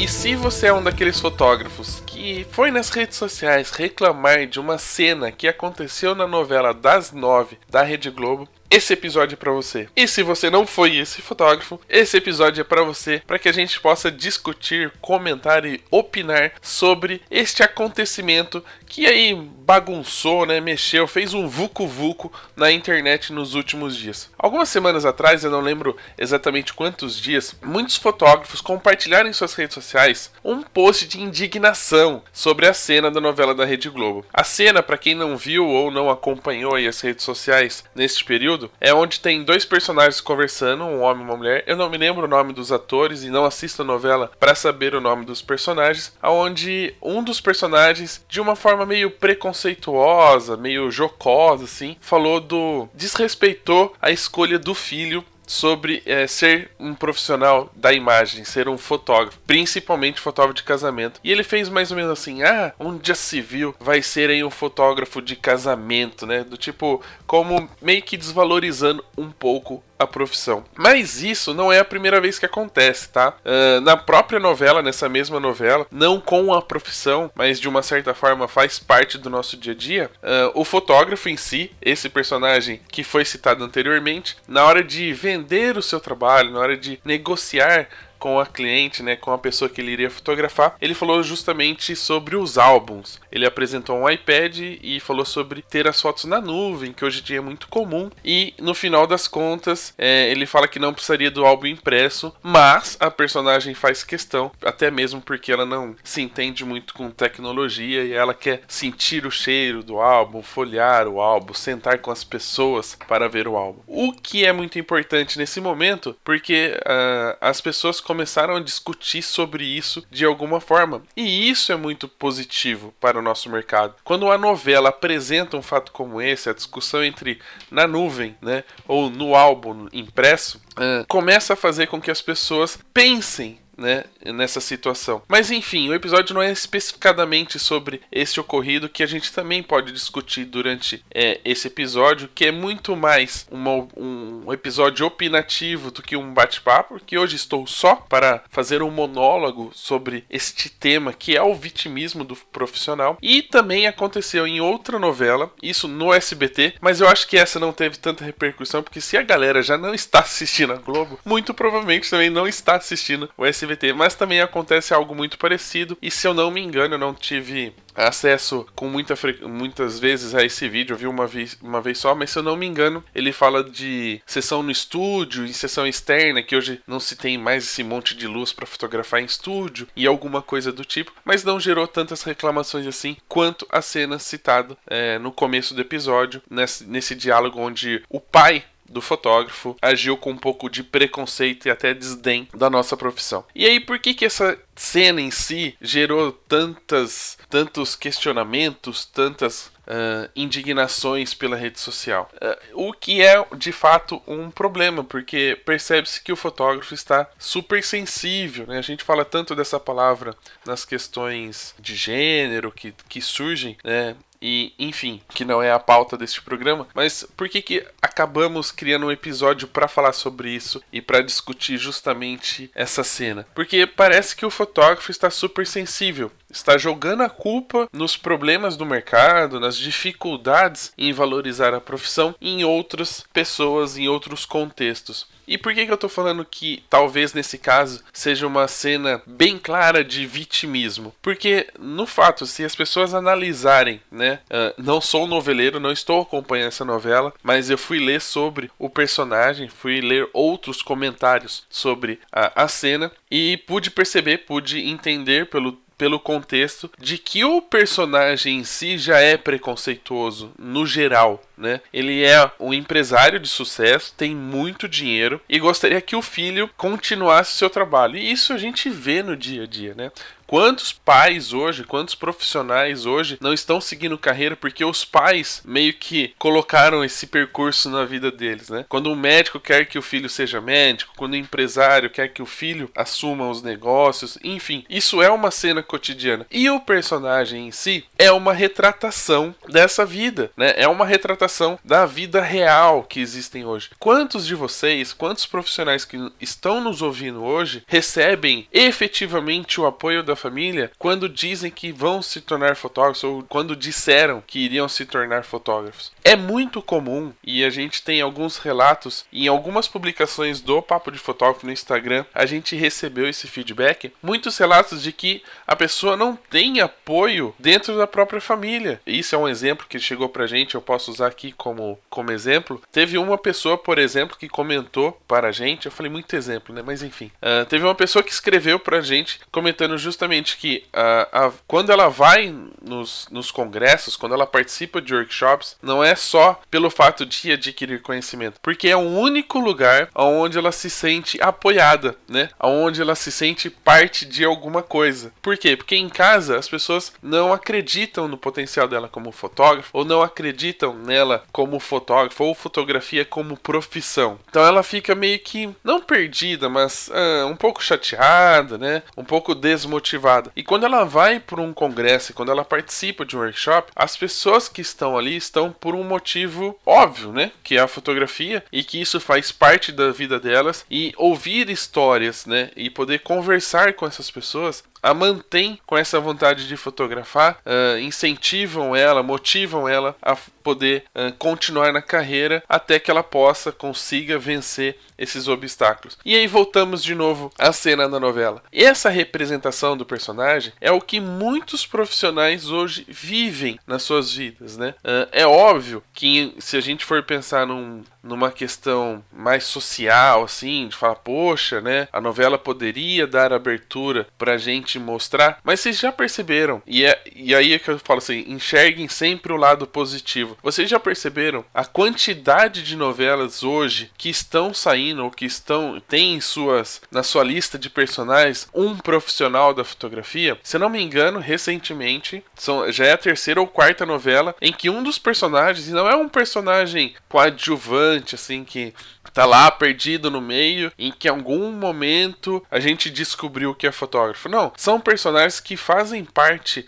E 0.06 0.08
se 0.08 0.36
você 0.36 0.68
é 0.68 0.72
um 0.72 0.84
daqueles 0.84 1.18
fotógrafos 1.18 2.00
que 2.06 2.46
foi 2.52 2.70
nas 2.70 2.90
redes 2.90 3.16
sociais 3.16 3.72
reclamar 3.72 4.46
de 4.46 4.60
uma 4.60 4.78
cena 4.78 5.32
que 5.32 5.48
aconteceu 5.48 6.14
na 6.14 6.28
novela 6.28 6.72
das 6.72 7.10
nove 7.10 7.58
da 7.68 7.82
Rede 7.82 8.08
Globo, 8.08 8.48
esse 8.70 8.92
episódio 8.92 9.34
é 9.34 9.36
para 9.36 9.52
você. 9.52 9.88
E 9.96 10.06
se 10.08 10.22
você 10.22 10.50
não 10.50 10.66
foi 10.66 10.96
esse 10.96 11.22
fotógrafo, 11.22 11.80
esse 11.88 12.16
episódio 12.16 12.60
é 12.60 12.64
para 12.64 12.82
você, 12.82 13.22
para 13.26 13.38
que 13.38 13.48
a 13.48 13.52
gente 13.52 13.80
possa 13.80 14.10
discutir, 14.10 14.92
comentar 15.00 15.64
e 15.64 15.82
opinar 15.90 16.52
sobre 16.60 17.22
este 17.30 17.62
acontecimento 17.62 18.64
que 18.86 19.06
aí 19.06 19.34
bagunçou, 19.34 20.46
né, 20.46 20.60
mexeu, 20.60 21.06
fez 21.06 21.34
um 21.34 21.48
vucu 21.48 21.86
vucu 21.86 22.32
na 22.54 22.70
internet 22.70 23.32
nos 23.32 23.54
últimos 23.54 23.96
dias. 23.96 24.30
Algumas 24.38 24.68
semanas 24.68 25.04
atrás, 25.04 25.42
eu 25.42 25.50
não 25.50 25.60
lembro 25.60 25.96
exatamente 26.16 26.72
quantos 26.72 27.18
dias, 27.18 27.56
muitos 27.62 27.96
fotógrafos 27.96 28.60
compartilharam 28.60 29.28
em 29.28 29.32
suas 29.32 29.54
redes 29.54 29.74
sociais 29.74 30.32
um 30.44 30.62
post 30.62 31.06
de 31.08 31.20
indignação 31.20 32.22
sobre 32.32 32.66
a 32.66 32.72
cena 32.74 33.10
da 33.10 33.20
novela 33.20 33.54
da 33.54 33.64
Rede 33.64 33.90
Globo. 33.90 34.24
A 34.32 34.44
cena, 34.44 34.82
para 34.82 34.98
quem 34.98 35.14
não 35.14 35.36
viu 35.36 35.66
ou 35.66 35.90
não 35.90 36.08
acompanhou 36.08 36.74
aí 36.74 36.86
as 36.86 37.00
redes 37.00 37.24
sociais 37.24 37.84
neste 37.94 38.24
período, 38.24 38.55
é 38.80 38.92
onde 38.92 39.20
tem 39.20 39.44
dois 39.44 39.64
personagens 39.64 40.20
conversando, 40.20 40.84
um 40.84 41.02
homem 41.02 41.22
e 41.22 41.28
uma 41.28 41.36
mulher. 41.36 41.64
Eu 41.66 41.76
não 41.76 41.90
me 41.90 41.98
lembro 41.98 42.24
o 42.24 42.28
nome 42.28 42.52
dos 42.52 42.72
atores 42.72 43.22
e 43.22 43.30
não 43.30 43.44
assisto 43.44 43.82
a 43.82 43.84
novela 43.84 44.30
para 44.38 44.54
saber 44.54 44.94
o 44.94 45.00
nome 45.00 45.24
dos 45.24 45.42
personagens, 45.42 46.12
aonde 46.20 46.94
um 47.02 47.22
dos 47.22 47.40
personagens 47.40 48.24
de 48.28 48.40
uma 48.40 48.56
forma 48.56 48.86
meio 48.86 49.10
preconceituosa, 49.10 50.56
meio 50.56 50.90
jocosa, 50.90 51.64
assim, 51.64 51.96
falou 52.00 52.40
do. 52.40 52.88
desrespeitou 52.94 53.94
a 54.00 54.10
escolha 54.10 54.58
do 54.58 54.74
filho 54.74 55.24
sobre 55.46 56.02
é, 56.04 56.26
ser 56.26 56.70
um 56.78 56.94
profissional 56.94 57.70
da 57.74 57.92
imagem, 57.92 58.44
ser 58.44 58.68
um 58.68 58.76
fotógrafo, 58.76 59.38
principalmente 59.46 60.20
fotógrafo 60.20 60.56
de 60.56 60.64
casamento. 60.64 61.20
E 61.22 61.30
ele 61.30 61.44
fez 61.44 61.68
mais 61.68 61.90
ou 61.90 61.96
menos 61.96 62.10
assim: 62.10 62.42
ah, 62.42 62.74
um 62.78 62.96
dia 62.96 63.14
civil 63.14 63.74
vai 63.78 64.02
ser 64.02 64.30
aí 64.30 64.42
um 64.42 64.50
fotógrafo 64.50 65.22
de 65.22 65.36
casamento, 65.36 66.26
né? 66.26 66.42
Do 66.42 66.56
tipo, 66.56 67.00
como 67.26 67.68
meio 67.80 68.02
que 68.02 68.16
desvalorizando 68.16 69.04
um 69.16 69.30
pouco 69.30 69.82
a 69.98 70.06
profissão. 70.06 70.64
Mas 70.76 71.22
isso 71.22 71.54
não 71.54 71.72
é 71.72 71.78
a 71.78 71.84
primeira 71.84 72.20
vez 72.20 72.38
que 72.38 72.46
acontece, 72.46 73.08
tá? 73.08 73.34
Uh, 73.44 73.80
na 73.80 73.96
própria 73.96 74.38
novela, 74.38 74.82
nessa 74.82 75.08
mesma 75.08 75.40
novela, 75.40 75.86
não 75.90 76.20
com 76.20 76.52
a 76.52 76.62
profissão, 76.62 77.30
mas 77.34 77.58
de 77.58 77.68
uma 77.68 77.82
certa 77.82 78.14
forma 78.14 78.48
faz 78.48 78.78
parte 78.78 79.18
do 79.18 79.30
nosso 79.30 79.56
dia 79.56 79.72
a 79.72 79.76
dia, 79.76 80.10
uh, 80.22 80.50
o 80.54 80.64
fotógrafo 80.64 81.28
em 81.28 81.36
si, 81.36 81.70
esse 81.80 82.08
personagem 82.08 82.80
que 82.90 83.02
foi 83.02 83.24
citado 83.24 83.64
anteriormente, 83.64 84.36
na 84.46 84.64
hora 84.64 84.82
de 84.82 85.12
vender 85.12 85.76
o 85.76 85.82
seu 85.82 86.00
trabalho, 86.00 86.50
na 86.50 86.60
hora 86.60 86.76
de 86.76 87.00
negociar 87.04 87.88
com 88.18 88.40
a 88.40 88.46
cliente, 88.46 89.02
né, 89.02 89.16
com 89.16 89.32
a 89.32 89.38
pessoa 89.38 89.68
que 89.68 89.80
ele 89.80 89.92
iria 89.92 90.10
fotografar, 90.10 90.74
ele 90.80 90.94
falou 90.94 91.22
justamente 91.22 91.94
sobre 91.94 92.36
os 92.36 92.58
álbuns. 92.58 93.20
Ele 93.36 93.44
apresentou 93.44 93.98
um 93.98 94.08
iPad 94.08 94.56
e 94.82 94.98
falou 94.98 95.26
sobre 95.26 95.60
ter 95.60 95.86
as 95.86 96.00
fotos 96.00 96.24
na 96.24 96.40
nuvem, 96.40 96.90
que 96.90 97.04
hoje 97.04 97.20
em 97.20 97.22
dia 97.22 97.36
é 97.36 97.40
muito 97.40 97.68
comum. 97.68 98.10
E 98.24 98.54
no 98.58 98.72
final 98.72 99.06
das 99.06 99.28
contas, 99.28 99.92
é, 99.98 100.30
ele 100.30 100.46
fala 100.46 100.66
que 100.66 100.78
não 100.78 100.94
precisaria 100.94 101.30
do 101.30 101.44
álbum 101.44 101.66
impresso, 101.66 102.34
mas 102.42 102.96
a 102.98 103.10
personagem 103.10 103.74
faz 103.74 104.02
questão, 104.02 104.50
até 104.64 104.90
mesmo 104.90 105.20
porque 105.20 105.52
ela 105.52 105.66
não 105.66 105.94
se 106.02 106.22
entende 106.22 106.64
muito 106.64 106.94
com 106.94 107.10
tecnologia 107.10 108.04
e 108.04 108.12
ela 108.14 108.32
quer 108.32 108.62
sentir 108.66 109.26
o 109.26 109.30
cheiro 109.30 109.82
do 109.82 110.00
álbum, 110.00 110.42
folhear 110.42 111.06
o 111.06 111.20
álbum, 111.20 111.52
sentar 111.52 111.98
com 111.98 112.10
as 112.10 112.24
pessoas 112.24 112.96
para 113.06 113.28
ver 113.28 113.46
o 113.46 113.56
álbum. 113.56 113.82
O 113.86 114.12
que 114.14 114.46
é 114.46 114.52
muito 114.52 114.78
importante 114.78 115.36
nesse 115.36 115.60
momento, 115.60 116.16
porque 116.24 116.72
uh, 116.78 117.36
as 117.38 117.60
pessoas 117.60 118.00
começaram 118.00 118.56
a 118.56 118.60
discutir 118.60 119.20
sobre 119.20 119.62
isso 119.62 120.06
de 120.10 120.24
alguma 120.24 120.58
forma, 120.58 121.02
e 121.14 121.50
isso 121.50 121.70
é 121.70 121.76
muito 121.76 122.08
positivo 122.08 122.94
para 122.98 123.18
o 123.18 123.25
nosso 123.26 123.50
mercado. 123.50 123.94
Quando 124.02 124.30
a 124.30 124.38
novela 124.38 124.88
apresenta 124.88 125.56
um 125.56 125.62
fato 125.62 125.92
como 125.92 126.20
esse, 126.20 126.48
a 126.48 126.54
discussão 126.54 127.04
entre 127.04 127.40
na 127.70 127.86
nuvem, 127.86 128.36
né, 128.40 128.64
ou 128.88 129.10
no 129.10 129.34
álbum 129.34 129.88
impresso, 129.92 130.60
uh, 130.72 131.06
começa 131.06 131.52
a 131.52 131.56
fazer 131.56 131.86
com 131.86 132.00
que 132.00 132.10
as 132.10 132.22
pessoas 132.22 132.78
pensem 132.94 133.60
né, 133.76 134.04
nessa 134.24 134.60
situação. 134.60 135.22
Mas 135.28 135.50
enfim, 135.50 135.88
o 135.88 135.94
episódio 135.94 136.34
não 136.34 136.42
é 136.42 136.50
especificadamente 136.50 137.58
sobre 137.58 138.00
esse 138.10 138.40
ocorrido 138.40 138.88
que 138.88 139.02
a 139.02 139.06
gente 139.06 139.32
também 139.32 139.62
pode 139.62 139.92
discutir 139.92 140.44
durante 140.44 141.04
é, 141.14 141.40
esse 141.44 141.68
episódio, 141.68 142.28
que 142.34 142.46
é 142.46 142.52
muito 142.52 142.96
mais 142.96 143.46
uma, 143.50 143.86
um 143.96 144.52
episódio 144.52 145.06
opinativo 145.06 145.90
do 145.90 146.02
que 146.02 146.16
um 146.16 146.32
bate-papo, 146.32 147.00
que 147.04 147.18
hoje 147.18 147.36
estou 147.36 147.66
só 147.66 147.96
para 147.96 148.42
fazer 148.48 148.82
um 148.82 148.90
monólogo 148.90 149.70
sobre 149.74 150.24
este 150.30 150.68
tema 150.68 151.12
que 151.12 151.36
é 151.36 151.42
o 151.42 151.54
vitimismo 151.54 152.24
do 152.24 152.36
profissional. 152.36 153.18
E 153.20 153.42
também 153.42 153.86
aconteceu 153.86 154.46
em 154.46 154.60
outra 154.60 154.98
novela, 154.98 155.52
isso 155.62 155.88
no 155.88 156.12
SBT, 156.12 156.74
mas 156.80 157.00
eu 157.00 157.08
acho 157.08 157.28
que 157.28 157.36
essa 157.36 157.60
não 157.60 157.72
teve 157.72 157.98
tanta 157.98 158.24
repercussão, 158.24 158.82
porque 158.82 159.00
se 159.00 159.16
a 159.16 159.22
galera 159.22 159.62
já 159.62 159.76
não 159.76 159.94
está 159.94 160.20
assistindo 160.20 160.72
a 160.72 160.76
Globo, 160.76 161.18
muito 161.24 161.52
provavelmente 161.52 162.08
também 162.10 162.30
não 162.30 162.46
está 162.46 162.76
assistindo 162.76 163.28
o 163.36 163.44
SBT 163.44 163.65
Mas 163.92 164.14
também 164.14 164.40
acontece 164.40 164.94
algo 164.94 165.14
muito 165.14 165.38
parecido. 165.38 165.96
E 166.00 166.10
se 166.10 166.26
eu 166.26 166.34
não 166.34 166.50
me 166.50 166.60
engano, 166.60 166.94
eu 166.94 166.98
não 166.98 167.14
tive 167.14 167.74
acesso 167.96 168.66
com 168.74 168.88
muita 168.88 169.14
muitas 169.42 169.98
vezes 169.98 170.34
a 170.34 170.44
esse 170.44 170.68
vídeo, 170.68 170.92
eu 170.92 170.98
vi 170.98 171.06
uma 171.06 171.26
vez, 171.26 171.56
uma 171.62 171.80
vez 171.80 171.98
só, 171.98 172.14
mas 172.14 172.30
se 172.30 172.38
eu 172.38 172.42
não 172.42 172.56
me 172.56 172.66
engano, 172.66 173.02
ele 173.14 173.32
fala 173.32 173.64
de 173.64 174.20
sessão 174.26 174.62
no 174.62 174.70
estúdio 174.70 175.44
e 175.44 175.54
sessão 175.54 175.86
externa, 175.86 176.42
que 176.42 176.54
hoje 176.54 176.80
não 176.86 177.00
se 177.00 177.16
tem 177.16 177.38
mais 177.38 177.64
esse 177.64 177.82
monte 177.82 178.14
de 178.14 178.26
luz 178.26 178.52
para 178.52 178.66
fotografar 178.66 179.20
em 179.20 179.24
estúdio 179.24 179.88
e 179.96 180.06
alguma 180.06 180.42
coisa 180.42 180.70
do 180.70 180.84
tipo, 180.84 181.12
mas 181.24 181.42
não 181.42 181.58
gerou 181.58 181.86
tantas 181.86 182.22
reclamações 182.22 182.86
assim 182.86 183.16
quanto 183.26 183.66
a 183.70 183.80
cena 183.80 184.18
citada 184.18 184.76
é, 184.86 185.18
no 185.18 185.32
começo 185.32 185.74
do 185.74 185.80
episódio, 185.80 186.42
nesse, 186.50 186.84
nesse 186.84 187.14
diálogo 187.14 187.60
onde 187.60 188.02
o 188.10 188.20
pai 188.20 188.64
do 188.88 189.00
fotógrafo 189.00 189.76
agiu 189.80 190.16
com 190.16 190.30
um 190.30 190.36
pouco 190.36 190.68
de 190.68 190.82
preconceito 190.82 191.66
e 191.66 191.70
até 191.70 191.94
desdém 191.94 192.48
da 192.54 192.70
nossa 192.70 192.96
profissão. 192.96 193.44
E 193.54 193.66
aí, 193.66 193.80
por 193.80 193.98
que 193.98 194.14
que 194.14 194.24
essa 194.24 194.58
cena 194.74 195.20
em 195.20 195.30
si 195.30 195.76
gerou 195.80 196.32
tantas, 196.32 197.38
tantos 197.48 197.96
questionamentos, 197.96 199.04
tantas 199.06 199.66
uh, 199.86 200.30
indignações 200.34 201.34
pela 201.34 201.56
rede 201.56 201.80
social? 201.80 202.30
Uh, 202.34 202.88
o 202.88 202.92
que 202.92 203.22
é 203.22 203.44
de 203.56 203.72
fato 203.72 204.22
um 204.26 204.50
problema, 204.50 205.02
porque 205.02 205.60
percebe-se 205.64 206.22
que 206.22 206.32
o 206.32 206.36
fotógrafo 206.36 206.94
está 206.94 207.28
super 207.38 207.82
sensível. 207.82 208.66
Né? 208.66 208.78
A 208.78 208.82
gente 208.82 209.04
fala 209.04 209.24
tanto 209.24 209.54
dessa 209.54 209.80
palavra 209.80 210.34
nas 210.64 210.84
questões 210.84 211.74
de 211.78 211.96
gênero 211.96 212.70
que, 212.70 212.94
que 213.08 213.20
surgem, 213.20 213.76
né? 213.82 214.16
E, 214.48 214.72
enfim, 214.78 215.20
que 215.30 215.44
não 215.44 215.60
é 215.60 215.72
a 215.72 215.78
pauta 215.80 216.16
deste 216.16 216.40
programa, 216.40 216.86
mas 216.94 217.26
por 217.36 217.48
que 217.48 217.60
que 217.60 217.84
acabamos 218.00 218.70
criando 218.70 219.06
um 219.06 219.10
episódio 219.10 219.66
para 219.66 219.88
falar 219.88 220.12
sobre 220.12 220.50
isso 220.50 220.80
e 220.92 221.02
para 221.02 221.20
discutir 221.20 221.78
justamente 221.78 222.70
essa 222.72 223.02
cena? 223.02 223.44
Porque 223.56 223.88
parece 223.88 224.36
que 224.36 224.46
o 224.46 224.50
fotógrafo 224.50 225.10
está 225.10 225.30
super 225.30 225.66
sensível, 225.66 226.30
está 226.50 226.78
jogando 226.78 227.22
a 227.22 227.28
culpa 227.28 227.88
nos 227.92 228.16
problemas 228.16 228.76
do 228.76 228.86
mercado, 228.86 229.60
nas 229.60 229.76
dificuldades 229.76 230.92
em 230.96 231.12
valorizar 231.12 231.74
a 231.74 231.80
profissão 231.80 232.34
em 232.40 232.64
outras 232.64 233.24
pessoas, 233.32 233.96
em 233.96 234.08
outros 234.08 234.44
contextos. 234.44 235.26
E 235.46 235.56
por 235.56 235.72
que, 235.72 235.86
que 235.86 235.92
eu 235.92 235.96
tô 235.96 236.08
falando 236.08 236.44
que 236.44 236.82
talvez 236.90 237.32
nesse 237.32 237.56
caso 237.56 238.02
seja 238.12 238.46
uma 238.46 238.66
cena 238.66 239.22
bem 239.26 239.58
clara 239.58 240.02
de 240.02 240.26
vitimismo? 240.26 241.14
Porque, 241.22 241.68
no 241.78 242.06
fato, 242.06 242.46
se 242.46 242.64
as 242.64 242.74
pessoas 242.74 243.14
analisarem, 243.14 244.00
né? 244.10 244.40
Uh, 244.50 244.82
não 244.82 245.00
sou 245.00 245.24
um 245.24 245.28
noveleiro, 245.28 245.78
não 245.78 245.92
estou 245.92 246.22
acompanhando 246.22 246.68
essa 246.68 246.84
novela, 246.84 247.32
mas 247.42 247.70
eu 247.70 247.78
fui 247.78 248.00
ler 248.00 248.20
sobre 248.20 248.70
o 248.78 248.90
personagem, 248.90 249.68
fui 249.68 250.00
ler 250.00 250.28
outros 250.32 250.82
comentários 250.82 251.64
sobre 251.70 252.18
a, 252.32 252.64
a 252.64 252.68
cena 252.68 253.12
e 253.30 253.56
pude 253.58 253.90
perceber, 253.90 254.38
pude 254.38 254.80
entender 254.80 255.48
pelo 255.48 255.78
pelo 255.96 256.20
contexto 256.20 256.90
de 256.98 257.18
que 257.18 257.44
o 257.44 257.62
personagem 257.62 258.58
em 258.58 258.64
si 258.64 258.98
já 258.98 259.18
é 259.18 259.36
preconceituoso 259.36 260.52
no 260.58 260.86
geral, 260.86 261.42
né? 261.56 261.80
Ele 261.92 262.24
é 262.24 262.50
um 262.60 262.72
empresário 262.72 263.38
de 263.38 263.48
sucesso, 263.48 264.14
tem 264.16 264.34
muito 264.34 264.88
dinheiro 264.88 265.40
e 265.48 265.58
gostaria 265.58 266.00
que 266.00 266.16
o 266.16 266.22
filho 266.22 266.70
continuasse 266.76 267.56
seu 267.56 267.70
trabalho. 267.70 268.16
E 268.16 268.30
isso 268.30 268.52
a 268.52 268.58
gente 268.58 268.88
vê 268.88 269.22
no 269.22 269.36
dia 269.36 269.64
a 269.64 269.66
dia, 269.66 269.94
né? 269.94 270.10
Quantos 270.46 270.92
pais 270.92 271.52
hoje, 271.52 271.82
quantos 271.82 272.14
profissionais 272.14 273.04
hoje 273.04 273.36
não 273.40 273.52
estão 273.52 273.80
seguindo 273.80 274.16
carreira 274.16 274.54
porque 274.54 274.84
os 274.84 275.04
pais 275.04 275.60
meio 275.64 275.92
que 275.92 276.34
colocaram 276.38 277.04
esse 277.04 277.26
percurso 277.26 277.90
na 277.90 278.04
vida 278.04 278.30
deles, 278.30 278.70
né? 278.70 278.84
Quando 278.88 279.10
um 279.10 279.16
médico 279.16 279.58
quer 279.58 279.86
que 279.86 279.98
o 279.98 280.02
filho 280.02 280.28
seja 280.28 280.60
médico, 280.60 281.12
quando 281.16 281.32
o 281.32 281.36
um 281.36 281.40
empresário 281.40 282.10
quer 282.10 282.28
que 282.28 282.42
o 282.42 282.46
filho 282.46 282.88
assuma 282.94 283.48
os 283.48 283.60
negócios, 283.60 284.38
enfim, 284.42 284.84
isso 284.88 285.20
é 285.20 285.28
uma 285.28 285.50
cena 285.50 285.82
cotidiana. 285.82 286.46
E 286.50 286.70
o 286.70 286.80
personagem 286.80 287.66
em 287.66 287.72
si 287.72 288.04
é 288.16 288.30
uma 288.30 288.52
retratação 288.52 289.54
dessa 289.68 290.06
vida, 290.06 290.50
né? 290.56 290.74
É 290.76 290.86
uma 290.86 291.04
retratação 291.04 291.45
da 291.84 292.06
vida 292.06 292.40
real 292.40 293.02
que 293.02 293.20
existem 293.20 293.64
hoje. 293.64 293.90
Quantos 293.98 294.46
de 294.46 294.54
vocês, 294.54 295.12
quantos 295.12 295.46
profissionais 295.46 296.04
que 296.04 296.18
estão 296.40 296.80
nos 296.80 297.02
ouvindo 297.02 297.44
hoje 297.44 297.82
recebem 297.86 298.68
efetivamente 298.72 299.80
o 299.80 299.86
apoio 299.86 300.22
da 300.22 300.36
família 300.36 300.90
quando 300.98 301.28
dizem 301.28 301.70
que 301.70 301.92
vão 301.92 302.22
se 302.22 302.40
tornar 302.40 302.76
fotógrafos 302.76 303.24
ou 303.24 303.42
quando 303.42 303.76
disseram 303.76 304.42
que 304.46 304.58
iriam 304.58 304.88
se 304.88 305.04
tornar 305.04 305.44
fotógrafos. 305.44 306.12
É 306.24 306.36
muito 306.36 306.82
comum 306.82 307.32
e 307.44 307.64
a 307.64 307.70
gente 307.70 308.02
tem 308.02 308.20
alguns 308.20 308.58
relatos 308.58 309.24
em 309.32 309.48
algumas 309.48 309.88
publicações 309.88 310.60
do 310.60 310.82
Papo 310.82 311.10
de 311.10 311.18
Fotógrafo 311.18 311.66
no 311.66 311.72
Instagram, 311.72 312.24
a 312.34 312.46
gente 312.46 312.76
recebeu 312.76 313.28
esse 313.28 313.46
feedback, 313.46 314.12
muitos 314.22 314.58
relatos 314.58 315.02
de 315.02 315.12
que 315.12 315.42
a 315.66 315.76
pessoa 315.76 316.16
não 316.16 316.36
tem 316.36 316.80
apoio 316.80 317.54
dentro 317.58 317.96
da 317.96 318.06
própria 318.06 318.40
família. 318.40 319.00
Isso 319.06 319.34
é 319.34 319.38
um 319.38 319.48
exemplo 319.48 319.86
que 319.88 319.98
chegou 319.98 320.28
pra 320.28 320.46
gente, 320.46 320.74
eu 320.74 320.82
posso 320.82 321.10
usar 321.10 321.32
aqui 321.36 321.52
como, 321.52 321.98
como 322.08 322.32
exemplo. 322.32 322.80
Teve 322.90 323.18
uma 323.18 323.38
pessoa, 323.38 323.76
por 323.78 323.98
exemplo, 323.98 324.36
que 324.36 324.48
comentou 324.48 325.12
para 325.28 325.48
a 325.48 325.52
gente, 325.52 325.86
eu 325.86 325.92
falei 325.92 326.10
muito 326.10 326.34
exemplo, 326.34 326.74
né? 326.74 326.82
Mas 326.84 327.02
enfim, 327.02 327.30
uh, 327.42 327.64
teve 327.66 327.84
uma 327.84 327.94
pessoa 327.94 328.22
que 328.22 328.32
escreveu 328.32 328.78
pra 328.78 329.00
gente 329.00 329.40
comentando 329.50 329.96
justamente 329.96 330.16
justamente 330.16 330.56
que 330.56 330.84
uh, 330.88 331.28
a, 331.32 331.52
quando 331.66 331.90
ela 331.90 332.08
vai 332.08 332.54
nos, 332.82 333.28
nos 333.30 333.50
congressos, 333.50 334.16
quando 334.16 334.34
ela 334.34 334.46
participa 334.46 335.00
de 335.00 335.14
workshops, 335.14 335.76
não 335.82 336.02
é 336.02 336.14
só 336.14 336.60
pelo 336.70 336.88
fato 336.90 337.26
de 337.26 337.52
adquirir 337.52 338.00
conhecimento, 338.00 338.58
porque 338.62 338.88
é 338.88 338.96
o 338.96 339.00
único 339.00 339.58
lugar 339.58 340.08
onde 340.14 340.58
ela 340.58 340.72
se 340.72 340.88
sente 340.88 341.38
apoiada, 341.40 342.16
né? 342.28 342.48
Onde 342.60 343.00
ela 343.00 343.14
se 343.14 343.30
sente 343.30 343.68
parte 343.68 344.24
de 344.24 344.44
alguma 344.44 344.82
coisa. 344.82 345.32
Por 345.42 345.56
quê? 345.56 345.76
Porque 345.76 345.96
em 345.96 346.08
casa 346.08 346.58
as 346.58 346.68
pessoas 346.68 347.12
não 347.22 347.52
acreditam 347.52 348.26
no 348.26 348.38
potencial 348.38 348.88
dela 348.88 349.08
como 349.08 349.32
fotógrafo, 349.32 349.90
ou 349.92 350.04
não 350.04 350.22
acreditam 350.22 350.94
nela 350.94 351.25
como 351.52 351.80
fotógrafo, 351.80 352.44
ou 352.44 352.54
fotografia 352.54 353.24
como 353.24 353.56
profissão. 353.56 354.38
Então 354.48 354.64
ela 354.64 354.82
fica 354.82 355.14
meio 355.14 355.38
que, 355.38 355.70
não 355.82 356.00
perdida, 356.00 356.68
mas 356.68 357.08
uh, 357.08 357.46
um 357.46 357.56
pouco 357.56 357.82
chateada, 357.82 358.78
né? 358.78 359.02
Um 359.16 359.24
pouco 359.24 359.54
desmotivada 359.54 359.96
motivada. 360.06 360.52
E 360.54 360.62
quando 360.62 360.84
ela 360.84 361.04
vai 361.04 361.40
para 361.40 361.60
um 361.60 361.72
congresso, 361.72 362.32
quando 362.32 362.50
ela 362.50 362.64
participa 362.64 363.24
de 363.24 363.36
um 363.36 363.40
workshop, 363.40 363.90
as 363.94 364.16
pessoas 364.16 364.68
que 364.68 364.80
estão 364.80 365.16
ali 365.16 365.36
estão 365.36 365.72
por 365.72 365.94
um 365.94 366.04
motivo 366.04 366.78
óbvio, 366.84 367.32
né? 367.32 367.50
Que 367.64 367.76
é 367.76 367.80
a 367.80 367.88
fotografia 367.88 368.64
e 368.72 368.84
que 368.84 369.00
isso 369.00 369.18
faz 369.20 369.50
parte 369.50 369.90
da 369.90 370.10
vida 370.10 370.38
delas 370.38 370.84
e 370.90 371.12
ouvir 371.16 371.70
histórias, 371.70 372.46
né? 372.46 372.70
E 372.76 372.90
poder 372.90 373.20
conversar 373.20 373.94
com 373.94 374.06
essas 374.06 374.30
pessoas 374.30 374.84
a 375.06 375.14
mantém 375.14 375.78
com 375.86 375.96
essa 375.96 376.18
vontade 376.18 376.66
de 376.66 376.76
fotografar, 376.76 377.60
uh, 377.64 377.96
incentivam 378.00 378.96
ela, 378.96 379.22
motivam 379.22 379.88
ela 379.88 380.16
a 380.20 380.36
poder 380.64 381.04
uh, 381.14 381.32
continuar 381.38 381.92
na 381.92 382.02
carreira 382.02 382.60
até 382.68 382.98
que 382.98 383.08
ela 383.08 383.22
possa, 383.22 383.70
consiga 383.70 384.36
vencer 384.36 384.98
esses 385.16 385.46
obstáculos. 385.46 386.18
E 386.24 386.34
aí 386.34 386.46
voltamos 386.48 387.02
de 387.02 387.14
novo 387.14 387.52
à 387.56 387.72
cena 387.72 388.08
da 388.08 388.18
novela. 388.18 388.62
Essa 388.72 389.08
representação 389.08 389.96
do 389.96 390.04
personagem 390.04 390.72
é 390.80 390.90
o 390.90 391.00
que 391.00 391.20
muitos 391.20 391.86
profissionais 391.86 392.68
hoje 392.68 393.06
vivem 393.08 393.78
nas 393.86 394.02
suas 394.02 394.32
vidas, 394.32 394.76
né? 394.76 394.94
Uh, 395.04 395.28
é 395.30 395.46
óbvio 395.46 396.02
que 396.12 396.54
se 396.58 396.76
a 396.76 396.80
gente 396.80 397.04
for 397.04 397.22
pensar 397.22 397.66
num, 397.66 398.02
numa 398.22 398.50
questão 398.50 399.24
mais 399.32 399.64
social, 399.64 400.44
assim, 400.44 400.88
de 400.88 400.96
falar, 400.96 401.16
poxa, 401.16 401.80
né? 401.80 402.08
A 402.12 402.20
novela 402.20 402.58
poderia 402.58 403.26
dar 403.26 403.52
abertura 403.52 404.26
pra 404.36 404.58
gente 404.58 404.95
mostrar, 404.98 405.58
mas 405.62 405.80
vocês 405.80 405.98
já 405.98 406.12
perceberam, 406.12 406.82
e, 406.86 407.04
é, 407.04 407.22
e 407.34 407.54
aí 407.54 407.72
é 407.72 407.78
que 407.78 407.90
eu 407.90 407.98
falo 407.98 408.18
assim, 408.18 408.44
enxerguem 408.48 409.08
sempre 409.08 409.52
o 409.52 409.56
lado 409.56 409.86
positivo. 409.86 410.56
Vocês 410.62 410.88
já 410.88 410.98
perceberam 410.98 411.64
a 411.72 411.84
quantidade 411.84 412.82
de 412.82 412.96
novelas 412.96 413.62
hoje 413.62 414.10
que 414.16 414.28
estão 414.28 414.72
saindo 414.72 415.24
ou 415.24 415.30
que 415.30 415.44
estão 415.44 416.00
tem 416.08 416.34
em 416.34 416.40
suas 416.40 417.00
na 417.10 417.22
sua 417.22 417.44
lista 417.44 417.78
de 417.78 417.90
personagens 417.90 418.68
um 418.74 418.96
profissional 418.96 419.72
da 419.72 419.84
fotografia? 419.84 420.58
Se 420.62 420.78
não 420.78 420.88
me 420.88 421.02
engano, 421.02 421.38
recentemente 421.38 422.42
são, 422.54 422.90
já 422.90 423.06
é 423.06 423.12
a 423.12 423.18
terceira 423.18 423.60
ou 423.60 423.66
quarta 423.66 424.06
novela 424.06 424.54
em 424.60 424.72
que 424.72 424.90
um 424.90 425.02
dos 425.02 425.18
personagens 425.18 425.88
não 425.88 426.08
é 426.08 426.16
um 426.16 426.28
personagem 426.28 427.14
coadjuvante 427.28 428.34
assim 428.34 428.64
que 428.64 428.92
tá 429.36 429.44
lá 429.44 429.70
perdido 429.70 430.30
no 430.30 430.40
meio, 430.40 430.90
em 430.98 431.12
que 431.12 431.28
em 431.28 431.30
algum 431.30 431.70
momento 431.70 432.64
a 432.70 432.80
gente 432.80 433.10
descobriu 433.10 433.74
que 433.74 433.86
é 433.86 433.92
fotógrafo. 433.92 434.48
Não, 434.48 434.72
são 434.86 435.00
personagens 435.00 435.58
que 435.58 435.76
fazem 435.76 436.24
parte 436.24 436.86